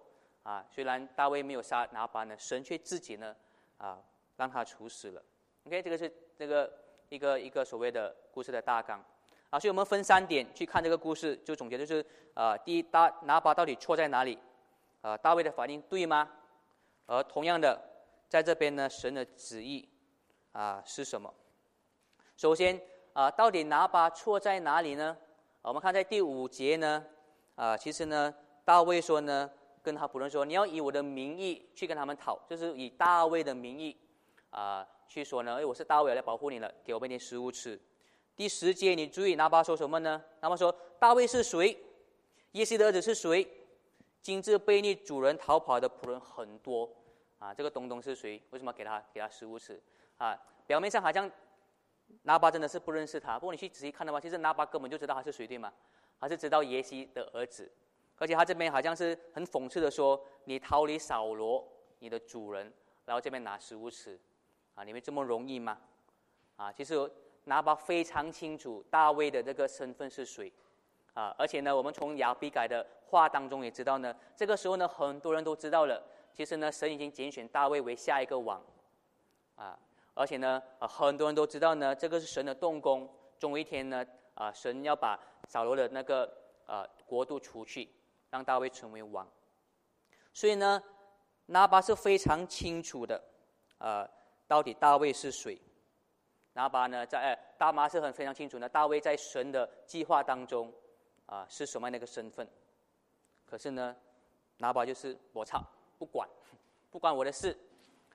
[0.44, 3.36] 啊，虽然大卫没有杀拿巴呢，神却自己呢，
[3.78, 4.02] 啊，
[4.36, 5.24] 让他处死了。
[5.66, 6.72] OK，这个是这个
[7.10, 9.04] 一个一个所谓的故事的大纲，
[9.50, 14.38] 啊，所以我们分三点去看这个故事，就总结就是，啊，第一，大拿巴到底错在哪里？
[15.02, 16.30] 啊，大卫的反应对吗？
[17.06, 17.80] 而同样的，
[18.30, 19.88] 在这边呢，神的旨意，
[20.52, 21.34] 啊，是什么？
[22.38, 22.82] 首先，
[23.14, 25.16] 啊，到底拿巴错在哪里呢？
[25.62, 27.06] 我们看在第五节呢，
[27.56, 29.50] 啊，其实呢，大卫说呢，
[29.84, 33.98] 跟他仆人说，你要以我的名义去跟他们讨，就是以大卫的名义，
[34.50, 37.80] 啊，去说呢，哎，我是大卫来保护你了，给我们一点食物吃。
[38.36, 40.24] 第十节，你注意拿巴说什么呢？
[40.40, 41.78] 拿巴说，大卫是谁？
[42.54, 43.46] 耶西的儿子是谁？
[44.22, 46.90] 今日被你主人逃跑的仆人很多，
[47.40, 48.42] 啊，这个东东是谁？
[48.52, 49.80] 为什么给他给他食物吃？
[50.18, 51.30] 啊，表面上好像。
[52.24, 55.72] 拿巴真的是不认识他，不过你去仔细看的话，其实拿巴根本就知道他是谁，对吗？
[56.20, 57.72] 他是知道耶西的儿子，
[58.18, 61.68] 而且他这边好像是很讽刺的说：“你逃离扫罗，
[62.00, 62.72] 你的主人，
[63.06, 64.20] 然后这边拿食物吃，
[64.76, 65.78] 啊，你们这么容易吗？”
[66.58, 67.12] 啊，其实
[67.46, 70.52] 拿巴非常清楚大卫的这个身份是谁，
[71.14, 78.64] 啊，而且呢，我们从亚比改的话当中也知道呢，这个时候呢，很多人都知道了，其实呢，神已经拣选大卫为下一个王，
[79.56, 79.78] 啊。
[80.14, 86.32] 而且呢，啊，很多人都知道呢，这个是神的动工，终有一天呢，啊，神要把扫罗的那个
[86.66, 87.90] 呃国度除去，
[88.30, 89.28] 让大卫成为王。
[90.34, 90.82] 所以呢，
[91.48, 93.22] 拿巴是非常清楚的，
[93.78, 94.10] 呃，
[94.48, 95.60] 到底大卫是谁。
[96.54, 100.72] 拿巴呢，在大妈是很非常清楚的，大卫在神的计划当中，
[101.26, 102.46] 啊，是什么样的一个身份？
[103.46, 103.96] 可是呢，
[104.58, 105.66] 拿巴就是我操，
[105.98, 106.28] 不管，
[106.90, 107.58] 不管我的事，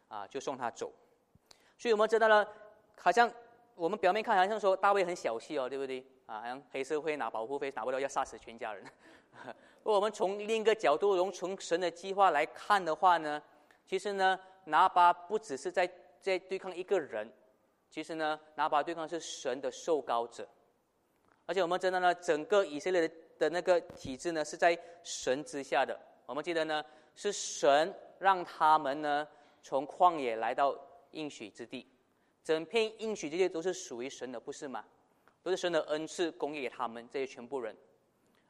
[0.09, 0.93] 啊，就送他走。
[1.79, 2.47] 所以我们知道了，
[2.99, 3.31] 好像
[3.75, 6.05] 我们表面看好像说大卫很小气哦，对不对？
[6.25, 8.83] 啊，好像黑社会拿保护费拿不到要杀死全家人。
[9.85, 13.41] 如果我们从另一个角度，从从神的计划来看的话呢，
[13.85, 15.87] 其实呢，拿巴不只是在
[16.19, 17.31] 在对抗一个人，
[17.91, 20.49] 其实呢，拿巴对抗是神的受膏者。
[21.45, 25.97] 而且我们知道呢，整个以色列的的那个体制呢，是在神之下的。
[26.25, 26.83] 我们记得呢，
[27.15, 29.29] 是神让他们呢
[29.63, 30.75] 从旷野来到。
[31.17, 31.87] 应许之地，
[32.45, 34.85] 整片应许之地都是属于神的，不是吗？
[35.43, 37.77] 都是神的恩赐供给给他们这些全部人。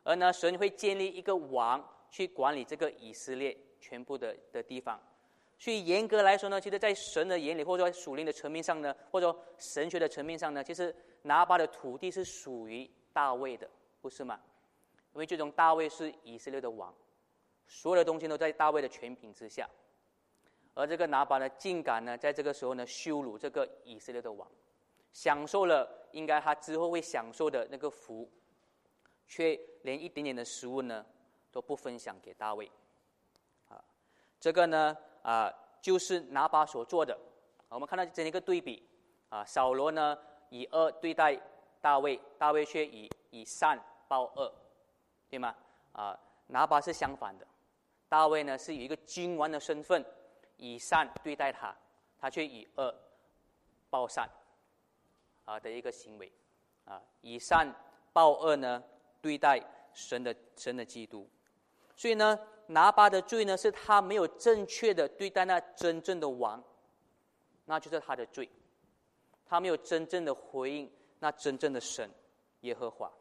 [0.03, 5.01] 而呢，神会建立一个王去管理这个以色列全部的的地方。
[5.59, 13.69] 所以严格来说呢，其实，在神的眼里，或者说属灵的层面上呢，或者说神学的层面上呢，其实拿巴的土地是属于大卫的，
[14.01, 14.41] 不是吗？
[15.15, 16.95] 因为最终大卫是以色列的王，
[17.67, 19.69] 所有的东西都在大卫的权柄之下。
[20.77, 24.49] 而这个拿巴呢，竟敢呢，在这个时候呢，羞辱这个以色列的王，
[25.13, 28.31] 享受了应该他之后会享受的那个福。
[29.29, 31.05] 却连一点点的食物呢
[31.51, 32.71] 都不分享给大卫，
[33.69, 33.83] 啊，
[34.39, 37.19] 这个呢啊就是拿巴所做的。
[37.69, 38.89] 我们看到这样一个对比，
[39.29, 40.17] 啊，扫罗呢
[40.51, 41.37] 以恶对待
[41.81, 44.55] 大卫，大卫却以以善报恶，
[45.29, 45.53] 对吗？
[45.91, 47.45] 啊，拿巴是相反的，
[48.09, 50.05] 大卫呢是以一个君王的身份
[50.57, 51.75] 以善对待他，
[52.19, 52.95] 他却以恶
[53.91, 54.29] 报善，
[55.45, 56.33] 啊的一个行为，
[56.85, 57.75] 啊，以善
[58.13, 58.83] 报恶呢？
[59.23, 59.61] 对待
[59.93, 61.29] 神的神的基督，
[61.97, 66.63] 所以呢，拿巴的罪呢，是他没有正确的对待那真正的王，
[67.65, 68.49] 那就是他的罪，
[69.47, 70.89] 他没有真正的回应
[71.19, 72.09] 那真正的神
[72.61, 73.13] 耶和华，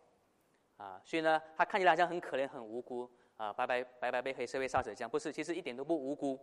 [0.78, 3.10] 啊，所以呢，他看起来好像很可怜很无辜。
[3.38, 6.40] 啊，白白白白被黑社会杀死这样，不是，其实一点都不无辜，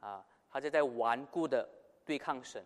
[0.00, 1.68] 啊，他就在顽固的
[2.04, 2.64] 对抗神，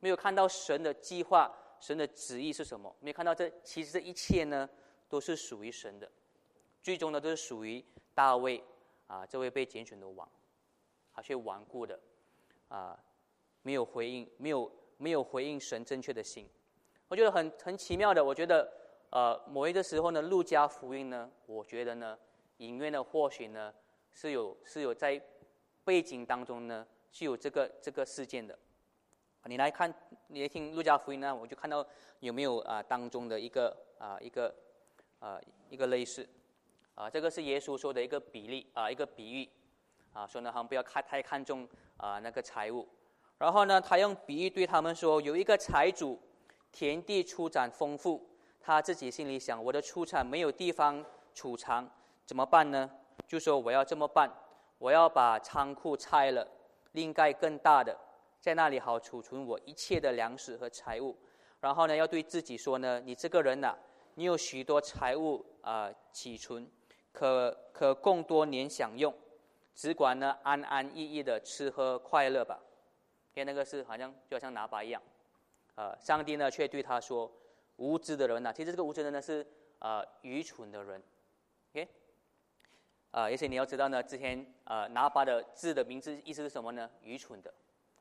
[0.00, 4.68] 没有看到神的计划，神的旨意是什么，没有看到这其实这一切呢。
[5.10, 6.08] 都是属于神的，
[6.84, 7.84] 最终呢都是属于
[8.14, 8.62] 大卫
[9.08, 10.30] 啊这位被拣选的王，
[11.12, 11.98] 他却顽固的
[12.68, 12.96] 啊
[13.62, 16.48] 没有回应，没有没有回应神正确的心。
[17.08, 18.72] 我觉得很很奇妙的，我觉得
[19.10, 22.16] 呃某一个时候呢，路加福音呢，我觉得呢，
[22.58, 23.74] 隐约呢或许呢
[24.12, 25.20] 是有是有在
[25.90, 28.56] 背景当中呢是有这个这个事件的。
[29.46, 29.92] 你来看，
[30.28, 31.84] 你来听路加福音呢，我就看到
[32.20, 34.54] 有没有啊当中的一个啊一个。
[35.22, 36.26] 啊，一个类似，
[36.94, 39.46] 啊，这个是耶稣说的一个比例啊，一个比喻，
[40.14, 42.88] 啊，说呢，他们不要看太看重啊那个财物，
[43.36, 46.18] 然后呢，他用比喻对他们说，有一个财主，
[46.72, 48.30] 田地出产丰富，
[48.62, 51.86] 他自己心里想，我的出产没有地方储藏，
[52.24, 52.90] 怎么办呢？
[53.28, 54.32] 就说我要这么办，
[54.80, 56.48] 我要把仓库拆了，
[56.92, 57.94] 另盖更大的，
[58.40, 61.14] 在那里好储存我一切的粮食和财物，
[61.60, 63.76] 然后呢，要对自己说呢，你这个人呐。
[64.14, 66.68] 你有许多财物啊，储存，
[67.12, 69.14] 可可供多年享用，
[69.74, 72.58] 只管呢安安逸逸的吃喝快乐吧。
[73.34, 75.00] 因为那个是好像就好像拿把一样，
[75.74, 77.30] 啊，上帝呢却对他说
[77.76, 79.46] ：“无知的人呐，其实这个无知的人呢是
[79.78, 81.02] 啊愚蠢的人。
[81.70, 81.88] ”OK，
[83.10, 86.90] 啊，而且你要知道呢，之前啊拿巴的字的名字意思是什么呢？
[87.02, 87.52] 愚蠢的。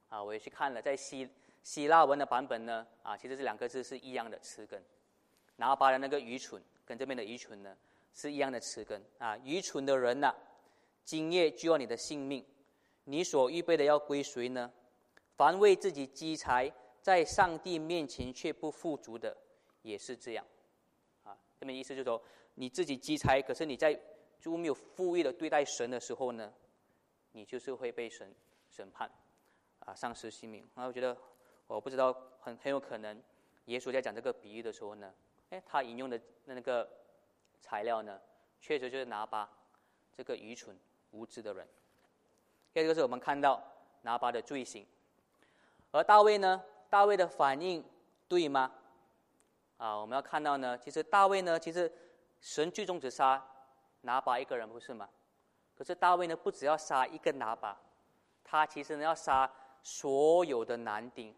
[0.10, 1.30] 啊，我也去看了，在希
[1.62, 4.84] 希腊文的版本呢，啊，其实这两个字是一样的词根。
[5.58, 7.78] 拿巴的那个愚蠢，跟这边的愚蠢呢，
[8.14, 9.38] 是一样的词根啊。
[9.44, 10.34] 愚蠢的人呐，
[11.04, 12.44] 今夜就要你的性命，
[13.04, 14.72] 你所预备的要归谁呢？
[15.36, 19.36] 凡为自己积财，在上帝面前却不富足的，
[19.84, 20.46] 也是这样。
[21.24, 22.20] 啊，这边意思就是说，
[22.56, 24.00] 你自己积财，可是你在
[24.40, 26.54] 就没有富裕的对待神的时候呢，
[27.34, 28.34] 你就是会被神
[28.70, 29.10] 审判，
[29.80, 30.68] 啊，丧失性命。
[30.76, 31.16] 那我觉得，
[31.68, 33.22] 我不知道，很很有可能，
[33.66, 35.14] 耶稣在讲这个比喻的时候呢。
[35.50, 36.88] 哎，他引用的那个
[37.60, 38.22] 材料呢，
[38.62, 39.50] 确实就是拿巴
[40.16, 40.78] 这个愚蠢
[41.10, 41.68] 无知的人。
[42.72, 43.60] 第二个是我们看到
[44.04, 44.86] 拿巴的罪行，
[45.90, 47.84] 而大卫呢，大卫的反应
[48.28, 48.72] 对吗？
[49.78, 51.92] 啊，我们要看到呢，其实大卫呢，其实
[52.40, 53.44] 神最终只杀
[54.02, 55.08] 拿巴一个人，不是吗？
[55.76, 57.78] 可是大卫呢，不只要杀一个拿巴，
[58.44, 59.50] 他其实呢要杀
[59.84, 61.34] 所有的男丁，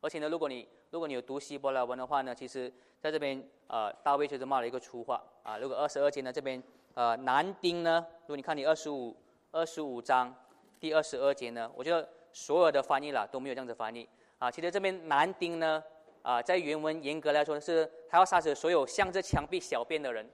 [0.00, 2.72] 而且呢，如果你如果你有读希伯来文的话呢，其实。
[3.00, 5.56] 在这边，呃，大卫就是骂了一个粗话啊。
[5.56, 6.60] 如果二十二节呢，这边，
[6.94, 9.16] 呃，男丁呢，如果你看你二十五
[9.52, 10.34] 二十五章
[10.80, 14.08] 第二十二节呢，我觉得所有的翻译啦都没有这样子翻译
[14.40, 14.50] 啊。
[14.50, 15.80] 其实这边男丁呢，
[16.22, 20.28] 啊，在原文严格来说是他要杀死所有向着墙壁小便的人，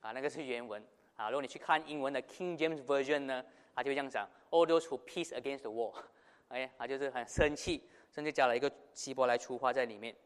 [0.00, 0.80] 啊，那个是原文
[1.18, 1.28] 啊。
[1.28, 3.44] 如果你去看英文的 King James Version 呢，
[3.74, 5.92] 他就会这样讲：All those who peace against the wall，
[6.48, 10.16] 哎，他就是很生气，甚至加了一个希伯来粗话在里面，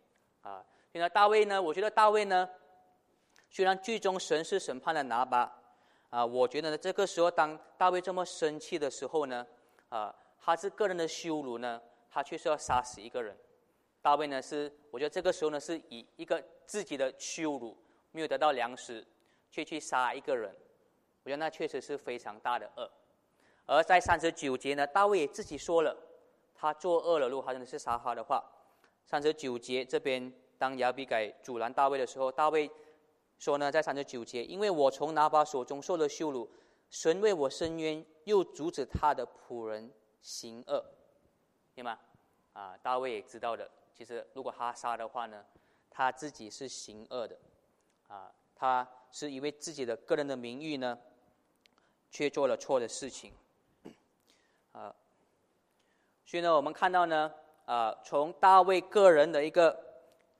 [0.43, 0.64] 啊。
[0.93, 1.61] 所以呢大卫呢？
[1.61, 2.49] 我觉得大卫呢，
[3.51, 5.51] 虽然最终神是审判了拿巴，
[6.11, 9.47] 啊，我觉得呢，这个时候当大卫这么生气的时候呢，
[9.88, 11.80] 啊，他是个人的羞辱呢，
[12.11, 13.34] 他却是要杀死一个人。
[14.03, 17.74] 大卫呢是，我觉得这个时候呢是以一个自己的羞辱
[18.11, 19.07] 没有得到粮食，
[19.51, 20.55] 却去杀一个人，
[21.24, 22.90] 我觉得那确实是非常大的恶。
[23.66, 25.96] 而在三十九节呢，大卫也自己说了，
[26.54, 28.44] 他作恶了，如果他真的是杀他的话，
[29.06, 30.32] 三十九节这边。
[30.58, 32.70] 当亚比改阻拦大卫的时候，大卫
[33.36, 36.48] 说呢，在三十九节，因为我从拿巴手中受了羞辱，
[36.88, 40.84] 神为我伸冤，又阻止他的仆人行恶，
[41.74, 41.98] 明白吗？
[42.52, 43.68] 啊，大卫也知道的。
[43.92, 45.44] 其实，如果他杀的话呢，
[45.90, 47.36] 他自己是行恶的，
[48.06, 50.96] 啊，他是因为自己的个人的名誉呢，
[52.12, 53.32] 却做了错的事情，
[54.72, 54.94] 啊，
[56.26, 57.32] 所以呢，我们看到呢，
[57.64, 59.76] 啊，从大卫个人的一个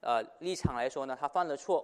[0.01, 1.83] 呃立场来说呢，他犯了错，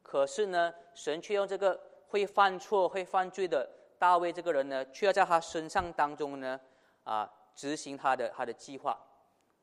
[0.00, 3.68] 可是呢，神却用这个会犯错、会犯罪的
[3.98, 6.60] 大卫这个人呢，却要在他身上当中呢，
[7.02, 8.96] 啊，执行他的他的计划，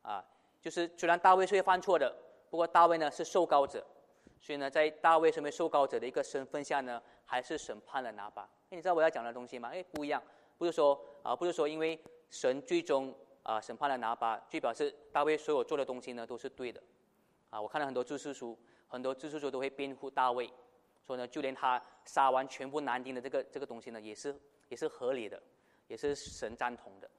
[0.01, 0.23] 啊。
[0.61, 2.13] 就是虽然大卫是会犯错的，
[2.49, 3.85] 不过大卫呢是受膏者，
[4.41, 8.47] 所以呢，在大卫身为受膏者的一个身份下呢，还是审判了拿巴。
[8.75, 9.69] 你知道我要讲的东西吗？
[9.71, 10.21] 哎，不一样，
[10.57, 11.99] 不是说啊，不是说因为
[12.29, 13.13] 神最终
[13.43, 16.81] 啊审判了拿巴，就表示大卫所有做的东西呢都是对的。
[17.49, 18.57] 啊，我看了很多注释书，
[18.87, 20.51] 很多注释书都会辩护大卫，
[21.05, 24.35] 说呢，就连他杀完全部男丁的这个这个东西呢，也是
[24.69, 25.41] 也是合理的，
[25.87, 27.09] 也是神赞同的。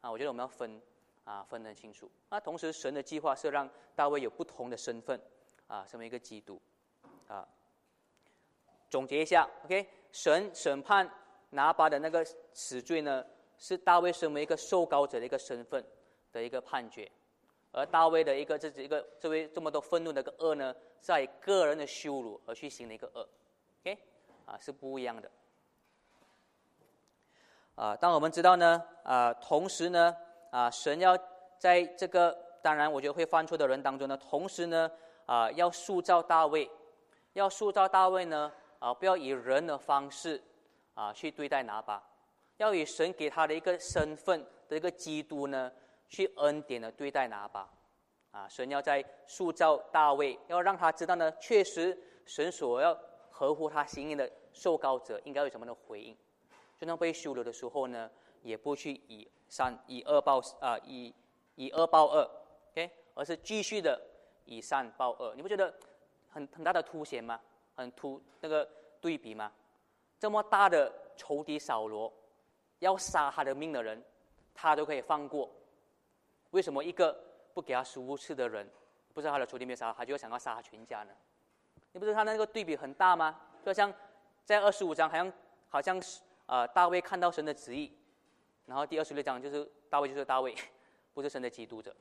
[0.00, 0.80] 啊，我觉得我们要分。
[1.24, 2.10] 啊，分得清楚。
[2.28, 5.18] 那同时，神的计划是让大卫有不同的身份，
[5.66, 6.60] 啊，成为一个基督。
[7.28, 7.48] 啊，
[8.90, 11.10] 总结一下，OK，神审判
[11.50, 13.24] 拿巴的那个死罪呢，
[13.58, 15.84] 是大卫身为一个受膏者的一个身份
[16.30, 17.10] 的一个判决，
[17.72, 23.28] 而大卫的一个这一个这位这么多愤怒的一个恶呢，在个人的羞辱而去行的一个恶
[23.80, 23.98] ，OK，
[24.46, 25.28] 啊，是不一样的。
[27.74, 30.16] 啊，当我们知道呢，啊，同时呢。
[30.54, 31.18] 啊，神要
[31.58, 34.88] 在这个当然，我觉得会犯错的人当中呢，同时呢，
[35.26, 36.70] 啊，要塑造大卫，
[37.32, 38.52] 要塑造大卫呢，
[38.84, 40.38] 啊，不要以人的方式
[40.92, 42.02] 啊去对待拿巴，
[42.58, 45.72] 要以神给他的一个身份的一个基督呢，
[46.06, 47.66] 去恩典的对待拿巴，
[48.30, 52.94] 啊，神要在塑造大卫，要让他知道呢，确实神所要
[53.30, 56.14] 合乎他心意的受高者应该有什么的回应，
[56.78, 58.10] 就当被羞辱的时候呢，
[58.42, 59.26] 也不去以。
[59.46, 61.14] 三以恶报啊，以
[61.54, 62.28] 以恶报恶
[62.72, 64.00] ，OK，而是继续的
[64.46, 65.72] 以善报恶，你不觉得
[66.28, 67.40] 很很大的凸显吗？
[67.74, 68.68] 很突那个
[69.00, 69.52] 对比吗？
[70.18, 72.12] 这么大的仇敌扫罗，
[72.78, 74.02] 要杀他的命的人，
[74.54, 75.50] 他都可以放过，
[76.50, 77.14] 为什么一个
[77.52, 78.68] 不给他食物吃的人，
[79.12, 81.12] 不知道他的仇敌没有杀，他就想要杀他全家呢？
[81.92, 83.38] 你不是他那个对比很大吗？
[83.64, 83.92] 就像
[84.44, 85.32] 在二十五章，好像
[85.68, 87.92] 好像是呃大卫看到神的旨意。
[88.66, 90.54] 然后第二十六章就是大卫，就是大卫，
[91.12, 91.94] 不是神的基督者，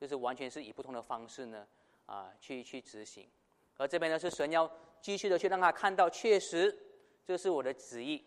[0.00, 1.64] 就是完全是以不同的方式呢，
[2.06, 3.30] 啊，去去执行。
[3.76, 4.68] 而这边呢是神要
[5.00, 6.76] 继续的去让他看到，确实
[7.24, 8.24] 这是我的旨意。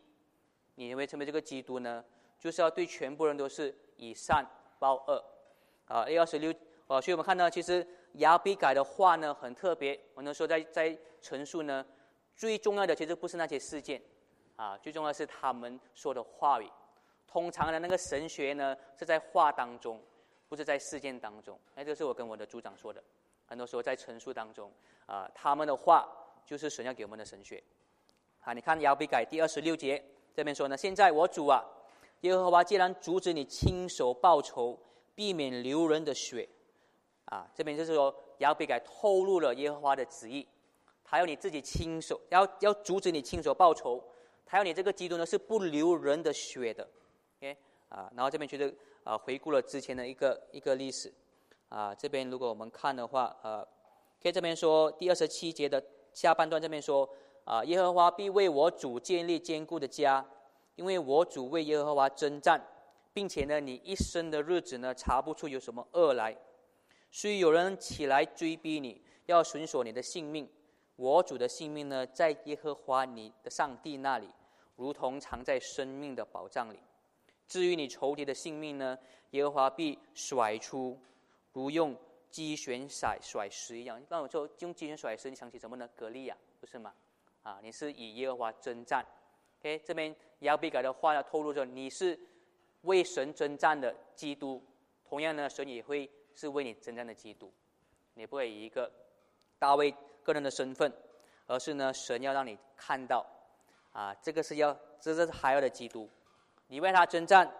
[0.76, 2.04] 你认为成为这个基督呢，
[2.40, 4.46] 就是要对全部人都是以善
[4.80, 5.24] 报恶。
[5.86, 6.54] 啊，二十六，
[6.88, 10.00] 啊，所以我们看到其实亚比改的话呢很特别。
[10.14, 11.86] 我能说在在陈述呢，
[12.34, 14.02] 最重要的其实不是那些事件，
[14.56, 16.72] 啊，最重要是他们说的话语。
[17.28, 20.02] 通常的那个神学呢，是在话当中，
[20.48, 21.60] 不是在事件当中。
[21.76, 23.04] 哎，这是我跟我的组长说的。
[23.46, 24.72] 很多时候在陈述当中，
[25.06, 26.08] 啊，他们的话
[26.52, 27.64] 就是神要给我们的神学。
[28.42, 30.04] 啊，你看亚比改第二十六节
[30.36, 31.64] 这边说呢，现在我主啊，
[32.22, 34.78] 耶和华既然阻止你亲手报仇，
[35.16, 36.50] 避免流人的血，
[37.24, 40.46] 啊，这边就是说亚比改透露了耶和华的旨意，
[41.06, 44.04] 他要你自己亲手，要要阻止你亲手报仇，
[44.46, 46.86] 他要你这个基督呢是不流人的血的。
[47.38, 47.56] OK，
[47.88, 48.76] 啊，然后这边就是
[49.06, 51.14] 啊，回顾了之前的一个一个历史，
[51.70, 53.66] 啊，这边如果我们看的话，呃，
[54.22, 55.84] 可以这边说第二十七节的
[56.14, 57.10] 下半段这边说，
[57.46, 60.26] 啊，耶和华必为我主建立坚固的家，
[60.76, 62.62] 因为我主为耶和华征战，
[63.14, 66.38] 并且呢，你一生的日子呢，查不出有什么恶来，
[67.12, 70.50] 虽有人起来追逼你，要寻索你的性命，
[70.96, 74.28] 我主的性命呢，在耶和华你的上帝那里，
[74.76, 76.80] 如同藏在生命的宝藏里。
[77.48, 78.98] 至于你仇敌的性命呢？
[79.32, 81.00] 耶和华必甩出，
[81.54, 81.96] 如用
[82.32, 84.02] 机旋甩甩石一样。
[84.10, 85.88] 那我说用机旋甩石，你想起什么呢？
[85.96, 86.94] 格利亚，不是吗？
[87.44, 89.06] 啊，你是以耶和华征战。
[89.60, 92.18] OK，这边亚比改的话呢，透露着你是
[92.84, 94.64] 为神征战的基督。
[95.04, 97.52] 同样呢，神也会是为你征战的基督。
[98.14, 98.92] 你不会以一个
[99.60, 100.92] 大卫个人的身份，
[101.48, 103.26] 而是呢，神要让你看到，
[103.92, 106.10] 啊，这个是要，这是海尔的基督。
[106.68, 107.52] 你为他征战，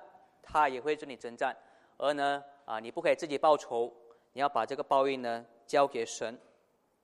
[0.42, 1.56] 他也会跟你征战，
[1.98, 3.94] 而呢，啊，你不可以自己报仇，
[4.34, 6.38] 你要把这个报应呢交给神，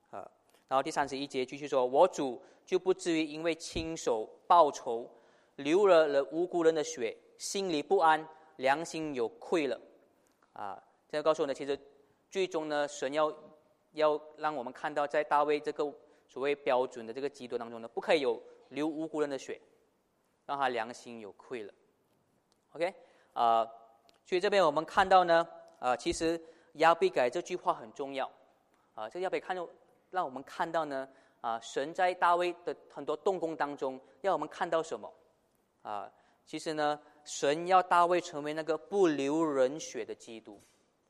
[0.10, 0.30] 啊，
[0.68, 5.10] 然后第三十一节继续说，我主就不至于因为亲手报仇，
[5.56, 9.80] 流了了无辜人的血，心里不安，良心有愧了，
[10.54, 11.78] 啊，这样告诉我呢，其实
[12.30, 13.34] 最终呢，神要
[13.94, 15.84] 要让我们看到，在大卫这个
[16.28, 19.60] 所谓标准的这个基督当中呢，不可以有流无辜人的血，
[20.46, 21.74] 让他良心有愧了。
[22.72, 22.94] OK，
[23.34, 23.66] 啊，
[24.26, 25.48] 所以这边我们看到呢，
[25.80, 26.40] 啊，其实
[26.78, 28.30] 亚比改这句话很重要，
[28.96, 29.68] 啊，这亚比看到
[30.10, 31.08] 让我们看到呢，
[31.42, 35.12] 啊，神在大卫的很多动工当中，要我们看到什么？
[35.82, 36.12] 啊，
[36.46, 40.62] 其实呢，神要大卫成为那个不流人血的基督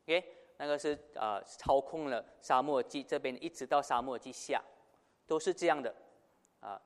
[0.05, 0.23] ，OK，
[0.57, 4.61] 那个是啊，操控了沙漠记这边一直到沙漠记下，
[5.25, 5.95] 都是这样的，
[6.59, 6.79] 啊，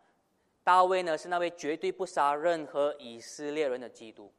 [0.63, 4.32] 大卫呢是那位绝对不杀任何以色列人的基督，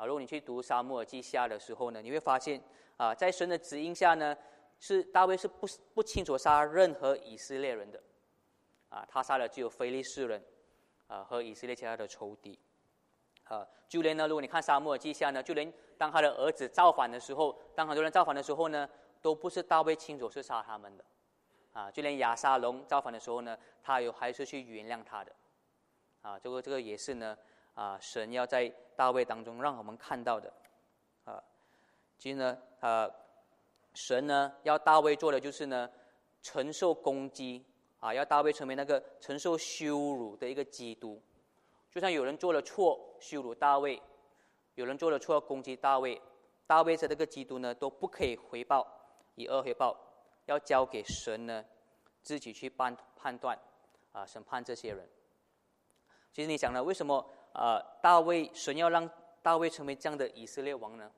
[0.00, 2.58] 啊，如果你去读沙漠记下的时候呢，你会发现
[2.96, 4.34] 啊，在神的指引下呢，
[4.78, 8.02] 是大卫是不不清楚杀任何以色列人的，
[8.88, 10.42] 啊，他杀的只有非利士人。
[11.06, 12.56] 啊，和以色列其他的仇敌，
[13.42, 18.88] 啊，就连呢，如果你看沙漠记下呢，就连当他的儿子造反的时候，当很多人造反的时候呢，
[19.20, 21.04] 都不是大卫亲手是杀他们的，
[21.72, 25.32] 啊，就连亚沙龙造反的时候呢，他有还是去原谅他的，
[26.22, 27.36] 啊，这个这个也是呢，
[27.74, 30.52] 啊，神要在大卫当中让我们看到的，
[31.24, 31.42] 啊，
[32.18, 33.10] 其实呢，啊，
[33.94, 35.90] 神呢要大卫做的就是呢，
[36.42, 37.64] 承受攻击。
[38.00, 41.20] 啊，要大卫成为那个承受羞辱的一个基督，
[41.90, 44.00] 就算有人做了错羞辱大卫，
[44.74, 46.18] 有人做了错攻击大卫，
[46.66, 48.86] 大卫的这个基督呢都不可以回报，
[49.34, 49.94] 以恶回报，
[50.46, 51.62] 要交给神呢
[52.22, 53.58] 自己去判判断，
[54.12, 55.06] 啊，审判这些人。
[56.32, 59.08] 其实你想呢，为什么啊大卫神要让
[59.42, 61.10] 大卫成为这样的以色列王呢？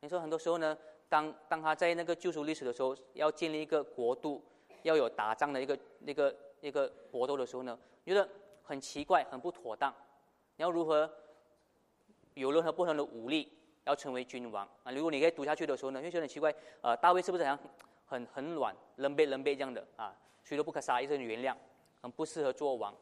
[0.00, 0.76] 你说很多时候呢，
[1.08, 4.42] 当当他在那个救赎历史的时候，要建立一个国度。
[4.84, 7.76] 要有打仗的一个、那个、那个搏斗的时候呢，
[8.06, 8.26] 觉得
[8.62, 9.92] 很奇怪、很不妥当。
[10.56, 11.10] 你要如何
[12.34, 13.52] 有任何不同的武力
[13.84, 14.92] 要成为君王啊？
[14.92, 16.54] 如果你可以读下去的时候呢，就觉得很奇怪。
[16.80, 17.58] 呃，大卫是不是好像
[18.06, 20.14] 很很软、冷卑冷卑这样的啊？
[20.44, 21.56] 谁都不可杀，一声原谅，
[22.00, 22.94] 很不适合做王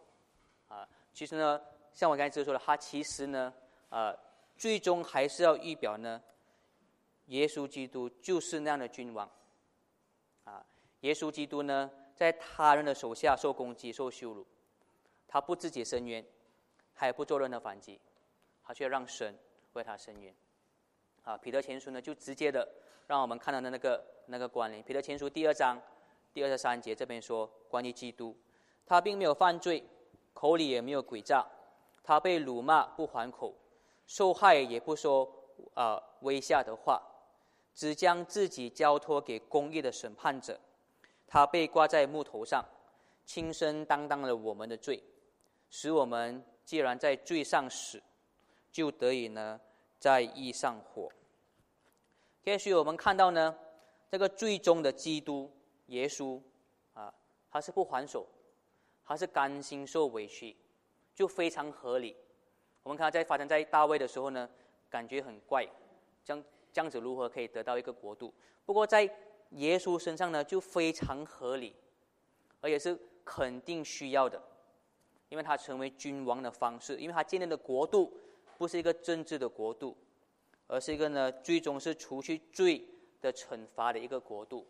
[0.69, 0.89] 啊。
[1.13, 1.61] 其实呢，
[1.97, 3.53] 像我刚才所说的，他其实呢，
[3.89, 4.15] 呃，
[4.55, 6.23] 最终还是要预表呢，
[7.29, 9.29] 耶稣基督就是那样的君王。
[10.45, 10.65] 啊
[11.01, 14.47] 耶稣基督呢，在他人的手下受攻击、受羞辱，
[15.27, 16.23] 他不自己伸冤，
[16.95, 17.99] 他也不做任何反击，
[18.63, 19.35] 他却让神
[19.73, 20.35] 为他伸冤。
[21.23, 22.69] 啊，彼得前书呢，就直接的
[23.07, 24.83] 让我们看到的那个那个关联。
[24.83, 25.81] 彼得前书第二章
[26.35, 28.37] 第二十三节这边说，关于基督，
[28.85, 29.83] 他并没有犯罪，
[30.35, 31.47] 口里也没有诡诈，
[32.07, 33.53] 他被辱骂不还口，
[34.07, 35.29] 受害也不说
[35.75, 37.03] 啊威吓的话，
[37.75, 40.61] 只将自己交托给公义的审判者。
[41.27, 42.65] 他被挂在木头上，
[43.25, 45.03] 亲身担当了我们的罪，
[45.69, 48.01] 使我们既然在罪上死，
[48.71, 49.61] 就得以呢
[49.99, 51.11] 在义上活。
[52.45, 53.59] 也许我们看到呢，
[54.09, 55.51] 这个最终的基督
[55.87, 56.41] 耶稣
[56.95, 57.13] 啊，
[57.51, 58.25] 他是不还手，
[59.05, 60.57] 他是甘心受委屈，
[61.17, 62.15] 就非常合理。
[62.85, 64.49] 我们看在发生在大卫的时候呢，
[64.89, 65.67] 感觉很怪，
[66.25, 68.33] 这样这样子如何可以得到一个国度？
[68.65, 69.11] 不过在
[69.51, 71.75] 耶稣身上呢，就非常合理，
[72.61, 74.41] 而且是肯定需要的，
[75.29, 78.13] 因为他成为君王的方式，因为他建立的国度
[78.59, 79.97] 不是一个政治的国度，
[80.67, 82.85] 而是一个呢，最终是除去罪
[83.21, 84.67] 的惩罚的一个国度。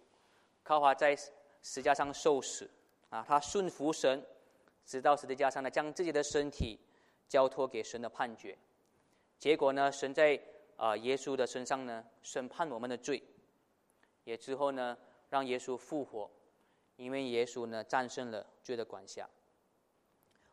[0.63, 1.31] 靠他在十
[1.63, 2.71] 字架上受死
[3.11, 4.25] 啊，他顺服神，
[4.87, 6.79] 直到十字架上呢，将自己的身体
[7.29, 8.57] 交托给神的判决。
[9.39, 10.41] 结果呢，神在
[10.77, 13.23] 啊耶稣的身上呢，审判我们的罪。
[14.25, 14.97] 也之后呢，
[15.29, 16.31] 让耶稣复活，
[16.97, 19.29] 因为耶稣呢战胜了罪的管辖。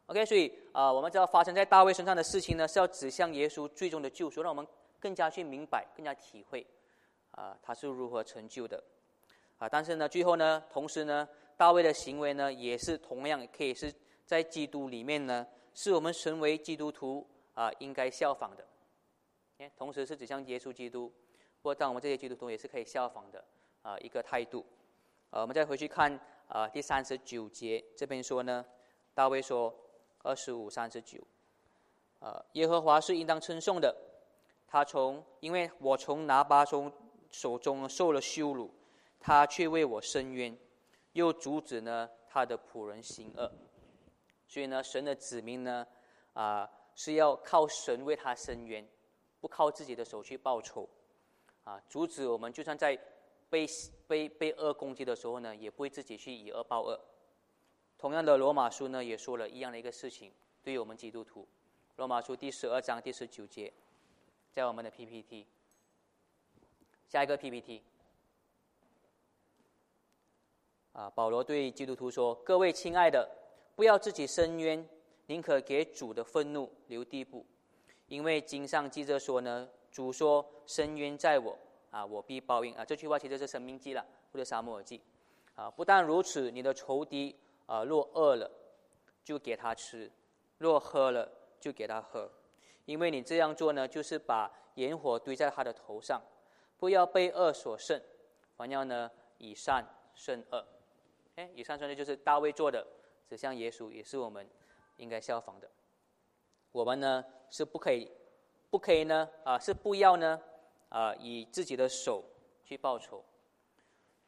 [0.08, 4.68] OK，所以啊，我们知道发生在大卫身上的事情呢，是要指向耶稣最终的救赎，让我们
[5.00, 6.66] 更加去明白、更加体会
[7.32, 8.84] 啊，他是如何成就的
[9.58, 9.70] 啊。
[9.70, 13.92] 但是呢，最后呢，同时呢，大卫的行为呢，也是同样可以是
[14.26, 18.66] 在基督里面呢，是我们身为基督徒啊应该效仿的。
[19.78, 21.08] 同时是指向耶稣基督，
[21.62, 23.44] 不过当我们这些基督徒也是可以效仿的。
[23.84, 24.66] 啊，一个态度。
[25.30, 26.18] 呃，我们再回去看
[26.48, 28.66] 啊，第三十九节这边说呢，
[29.14, 29.76] 大卫说
[30.20, 31.20] 二十五三十九，
[32.20, 33.94] 呃，耶和华是应当称颂的，
[34.66, 36.90] 他从因为我从拿巴中
[37.30, 38.74] 手中受了羞辱，
[39.20, 40.58] 他却为我伸冤，
[41.12, 43.52] 又阻止呢他的仆人行恶，
[44.54, 45.88] 所以呢，神的子民呢
[46.34, 48.88] 啊是要靠神为他伸冤，
[49.42, 50.88] 不靠自己的手去报仇，
[51.64, 53.00] 啊，阻止我们就算在。
[53.50, 53.68] 被
[54.08, 57.00] 被被恶攻击的时候呢，也不会自己去以恶报恶。
[58.00, 60.34] 同样的，罗马书呢也说了一样的一个事情，
[60.64, 61.48] 对于我们基督徒，
[61.98, 63.72] 罗马书第十二章第十九节，
[64.52, 65.46] 在我们的 PPT，
[67.08, 67.84] 下一个 PPT。
[70.94, 73.30] 啊，保罗对基督徒说：“各位亲爱的，
[73.76, 74.88] 不要自己伸冤，
[75.26, 77.46] 宁可给主的愤怒留地步，
[78.08, 81.58] 因为经上记着说呢，主说：‘伸冤在我，
[81.90, 85.00] 啊，我必报应。’啊，这句话其实是《生命记》了，或者《沙漠耳记》。
[85.56, 88.50] 啊，不但如此，你的仇敌啊，若饿了，
[89.24, 90.10] 就给他吃；
[90.58, 92.30] 若喝了，就给他喝，
[92.86, 96.22] 因为你这样做呢，就是把烟火堆在他的头上。
[96.78, 98.02] 不要被恶所胜，
[98.58, 100.66] 反要呢以善胜恶。”
[101.36, 102.86] 哎，以上说的就是大卫做的，
[103.28, 104.48] 指向耶稣，也是我们
[104.98, 105.70] 应该效仿的。
[106.72, 108.12] 我们呢是不可以，
[108.70, 110.42] 不可以呢啊，是不要呢
[110.90, 112.24] 啊，以自己的手
[112.64, 113.24] 去报仇。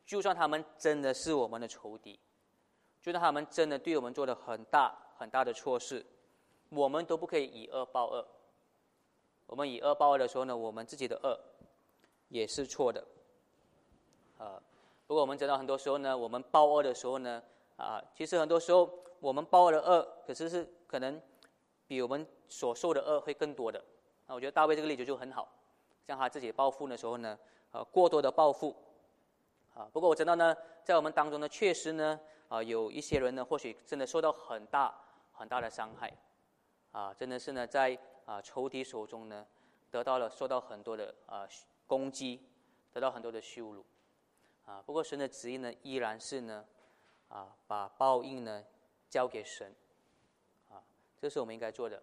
[0.06, 2.20] 就算他们真的是我们的仇敌，
[3.02, 6.06] 就算他们真的对我们做了很大很大的错事，
[6.70, 8.26] 我们都不可以以恶报恶。
[9.48, 11.40] 我们以恶报恶的时候呢，我们自己的恶
[12.30, 13.04] 也是错的，
[14.38, 14.62] 啊。
[15.08, 17.44] 不过我们知道，很多时候呢，我们报恶的时候呢，
[17.78, 21.22] 啊，其实很多时候我们报的恶，可是是可能
[21.88, 23.84] 比我们所受的恶会更多的。
[24.28, 25.48] 那我觉得大卫这个例子就很好，
[26.06, 27.38] 像他自己报复的时候呢，
[27.72, 28.76] 呃，过多的报复，
[29.74, 29.88] 啊。
[29.92, 34.94] 不过我知道呢，在我们当中呢，确实呢，啊，有一些人呢，或许真的受到很大
[35.32, 36.12] 很大的伤害，
[36.92, 39.46] 啊，真的是呢，在啊仇敌手中呢，
[39.92, 41.48] 得到了受到很多的啊
[41.86, 42.42] 攻击，
[42.94, 43.86] 得到很多的羞辱。
[44.66, 46.66] 啊，不过神的旨意呢，依然是呢，
[47.30, 48.64] 啊，把报应呢
[49.10, 49.74] 交给神，
[50.70, 50.84] 啊，
[51.18, 52.02] 这是我们应该做的。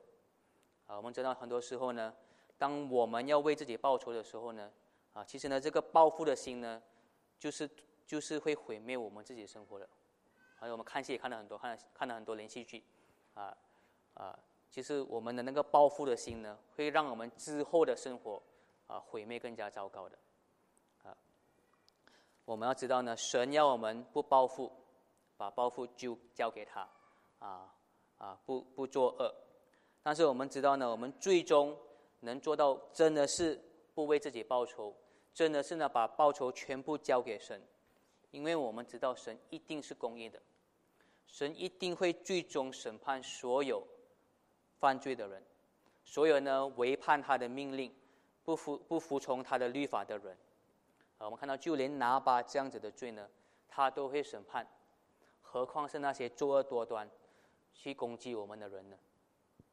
[0.87, 2.15] 啊，我们知道很多时候呢，
[2.59, 4.71] 当我们要为自己报仇的时候呢，
[5.15, 6.83] 啊，其实呢，这个报复的心呢，
[7.39, 7.69] 就是
[8.07, 9.89] 就是会毁灭我们自己生活的。
[10.57, 12.85] 还有我们看戏也看了很多，看了看了很多连续剧，
[13.35, 13.57] 啊
[14.15, 14.39] 啊，
[14.71, 18.43] 其实我们的那个报复的心呢，会让我们之后的生活
[18.87, 20.19] 啊毁灭更加糟糕的。
[21.05, 21.17] 啊
[22.45, 24.71] 我们要知道呢，神要我们不报复，
[25.43, 26.89] 把报复就交给他，
[27.41, 27.75] 啊
[28.17, 29.35] 啊，不不作恶。
[30.01, 31.77] 但是我们知道呢，我们最终
[32.21, 33.61] 能做到，真的是
[33.93, 34.95] 不为自己报仇，
[35.35, 37.61] 真的是呢把报仇全部交给神，
[38.31, 40.41] 因为我们知道神一定是公义的，
[41.27, 43.85] 神一定会最终审判所有
[44.79, 45.45] 犯罪的人，
[46.05, 47.93] 所有呢违叛他的命令、
[48.45, 50.39] 不服不服从他的律法的人。
[51.19, 53.29] 啊我们看到，就连拿巴这样子的罪呢，
[53.67, 54.65] 他都会审判，
[55.53, 57.07] 何况是那些作恶多端、
[57.75, 58.97] 去攻击我们的人呢？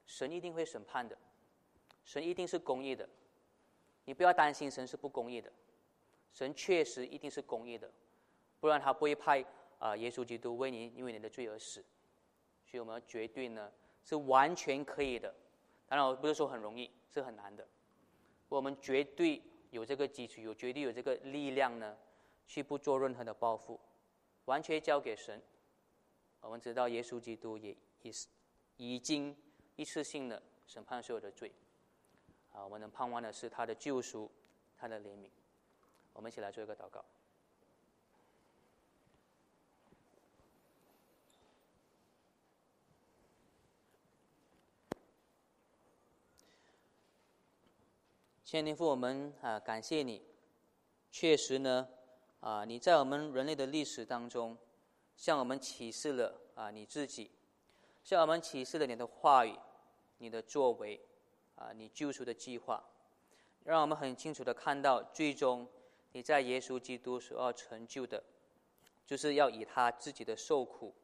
[0.05, 1.17] 神一定会审判的，
[2.03, 3.07] 神一定是公义的。
[4.03, 5.49] 你不要担心神是不公义的，
[6.33, 7.89] 神确实一定是公义的，
[8.59, 9.45] 不然他不会派
[9.77, 11.81] 啊耶稣基督为你因为你的罪而死。
[12.65, 13.71] 所以我们绝对呢
[14.03, 15.33] 是完全可以的。
[15.87, 17.65] 当然，我不是说很容易，是很难的。
[18.49, 19.41] 我们绝对。
[19.71, 21.95] 有这个基础，有绝对有这个力量呢，
[22.47, 23.79] 去不做任何的报复，
[24.45, 25.39] 完全交给神。
[26.41, 28.27] 我们知道耶稣基督也也是
[28.77, 29.35] 已经
[29.75, 31.51] 一次性的审判所有的罪，
[32.51, 34.31] 啊，我们能盼望的是他的救赎，
[34.77, 35.29] 他的怜悯。
[36.13, 37.05] 我们一起来做一个祷告。
[48.43, 50.23] 千年父，我们啊感谢你，
[51.11, 51.87] 确实呢，
[52.39, 54.57] 啊你在我们人类的历史当中，
[55.19, 57.29] 向我们启示了啊你自己，
[58.05, 59.53] 向我们启示了你的话语，
[60.19, 60.97] 你的作为，
[61.57, 62.81] 啊你救赎的计划，
[63.65, 65.67] 让我们很清楚的看到，最终
[66.13, 68.23] 你在耶稣基督所要成就的，
[69.05, 70.95] 就是要以他自己的受苦，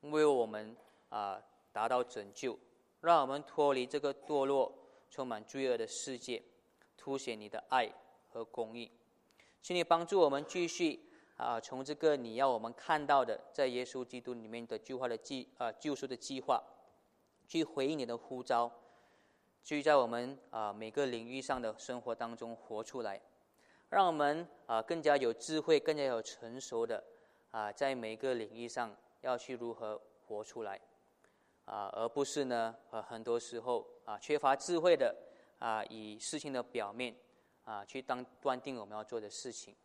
[0.00, 0.76] 为我们
[1.10, 1.40] 啊
[1.70, 2.58] 达到拯救，
[3.00, 4.76] 让我们脱离这个堕落、
[5.08, 6.42] 充满罪恶的世界。
[6.96, 7.92] 凸显你的爱
[8.28, 8.90] 和公义，
[9.60, 11.00] 请你帮助我们继续
[11.42, 16.62] 啊，从这个你要我们看到的，在耶稣基督里面的计划的计啊救赎的计划，
[17.46, 18.70] 去回应你的呼召，
[19.62, 23.20] 去在我们啊每个领域上的生活当中活出来，
[23.88, 27.02] 让我们啊更加有智慧、更加有成熟的
[27.50, 30.80] 啊在每个领域上要去如何活出来
[31.64, 35.14] 啊，而不是呢呃很多时候啊缺乏智慧的。
[35.62, 37.14] 啊，以事情的表面
[37.62, 39.76] 啊，去当断定我们要做的事情，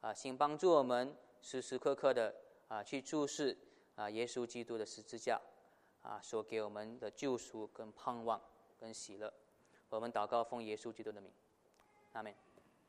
[0.00, 2.34] 啊，请帮助我们时时刻刻的
[2.68, 3.56] 啊，去注视
[3.96, 5.40] 啊，耶稣基督的十字架
[6.02, 8.40] 啊，所给我们的救赎跟盼望
[8.78, 9.32] 跟喜乐。
[9.90, 11.30] 我们祷告奉耶稣基督的名，
[12.12, 12.34] 阿门。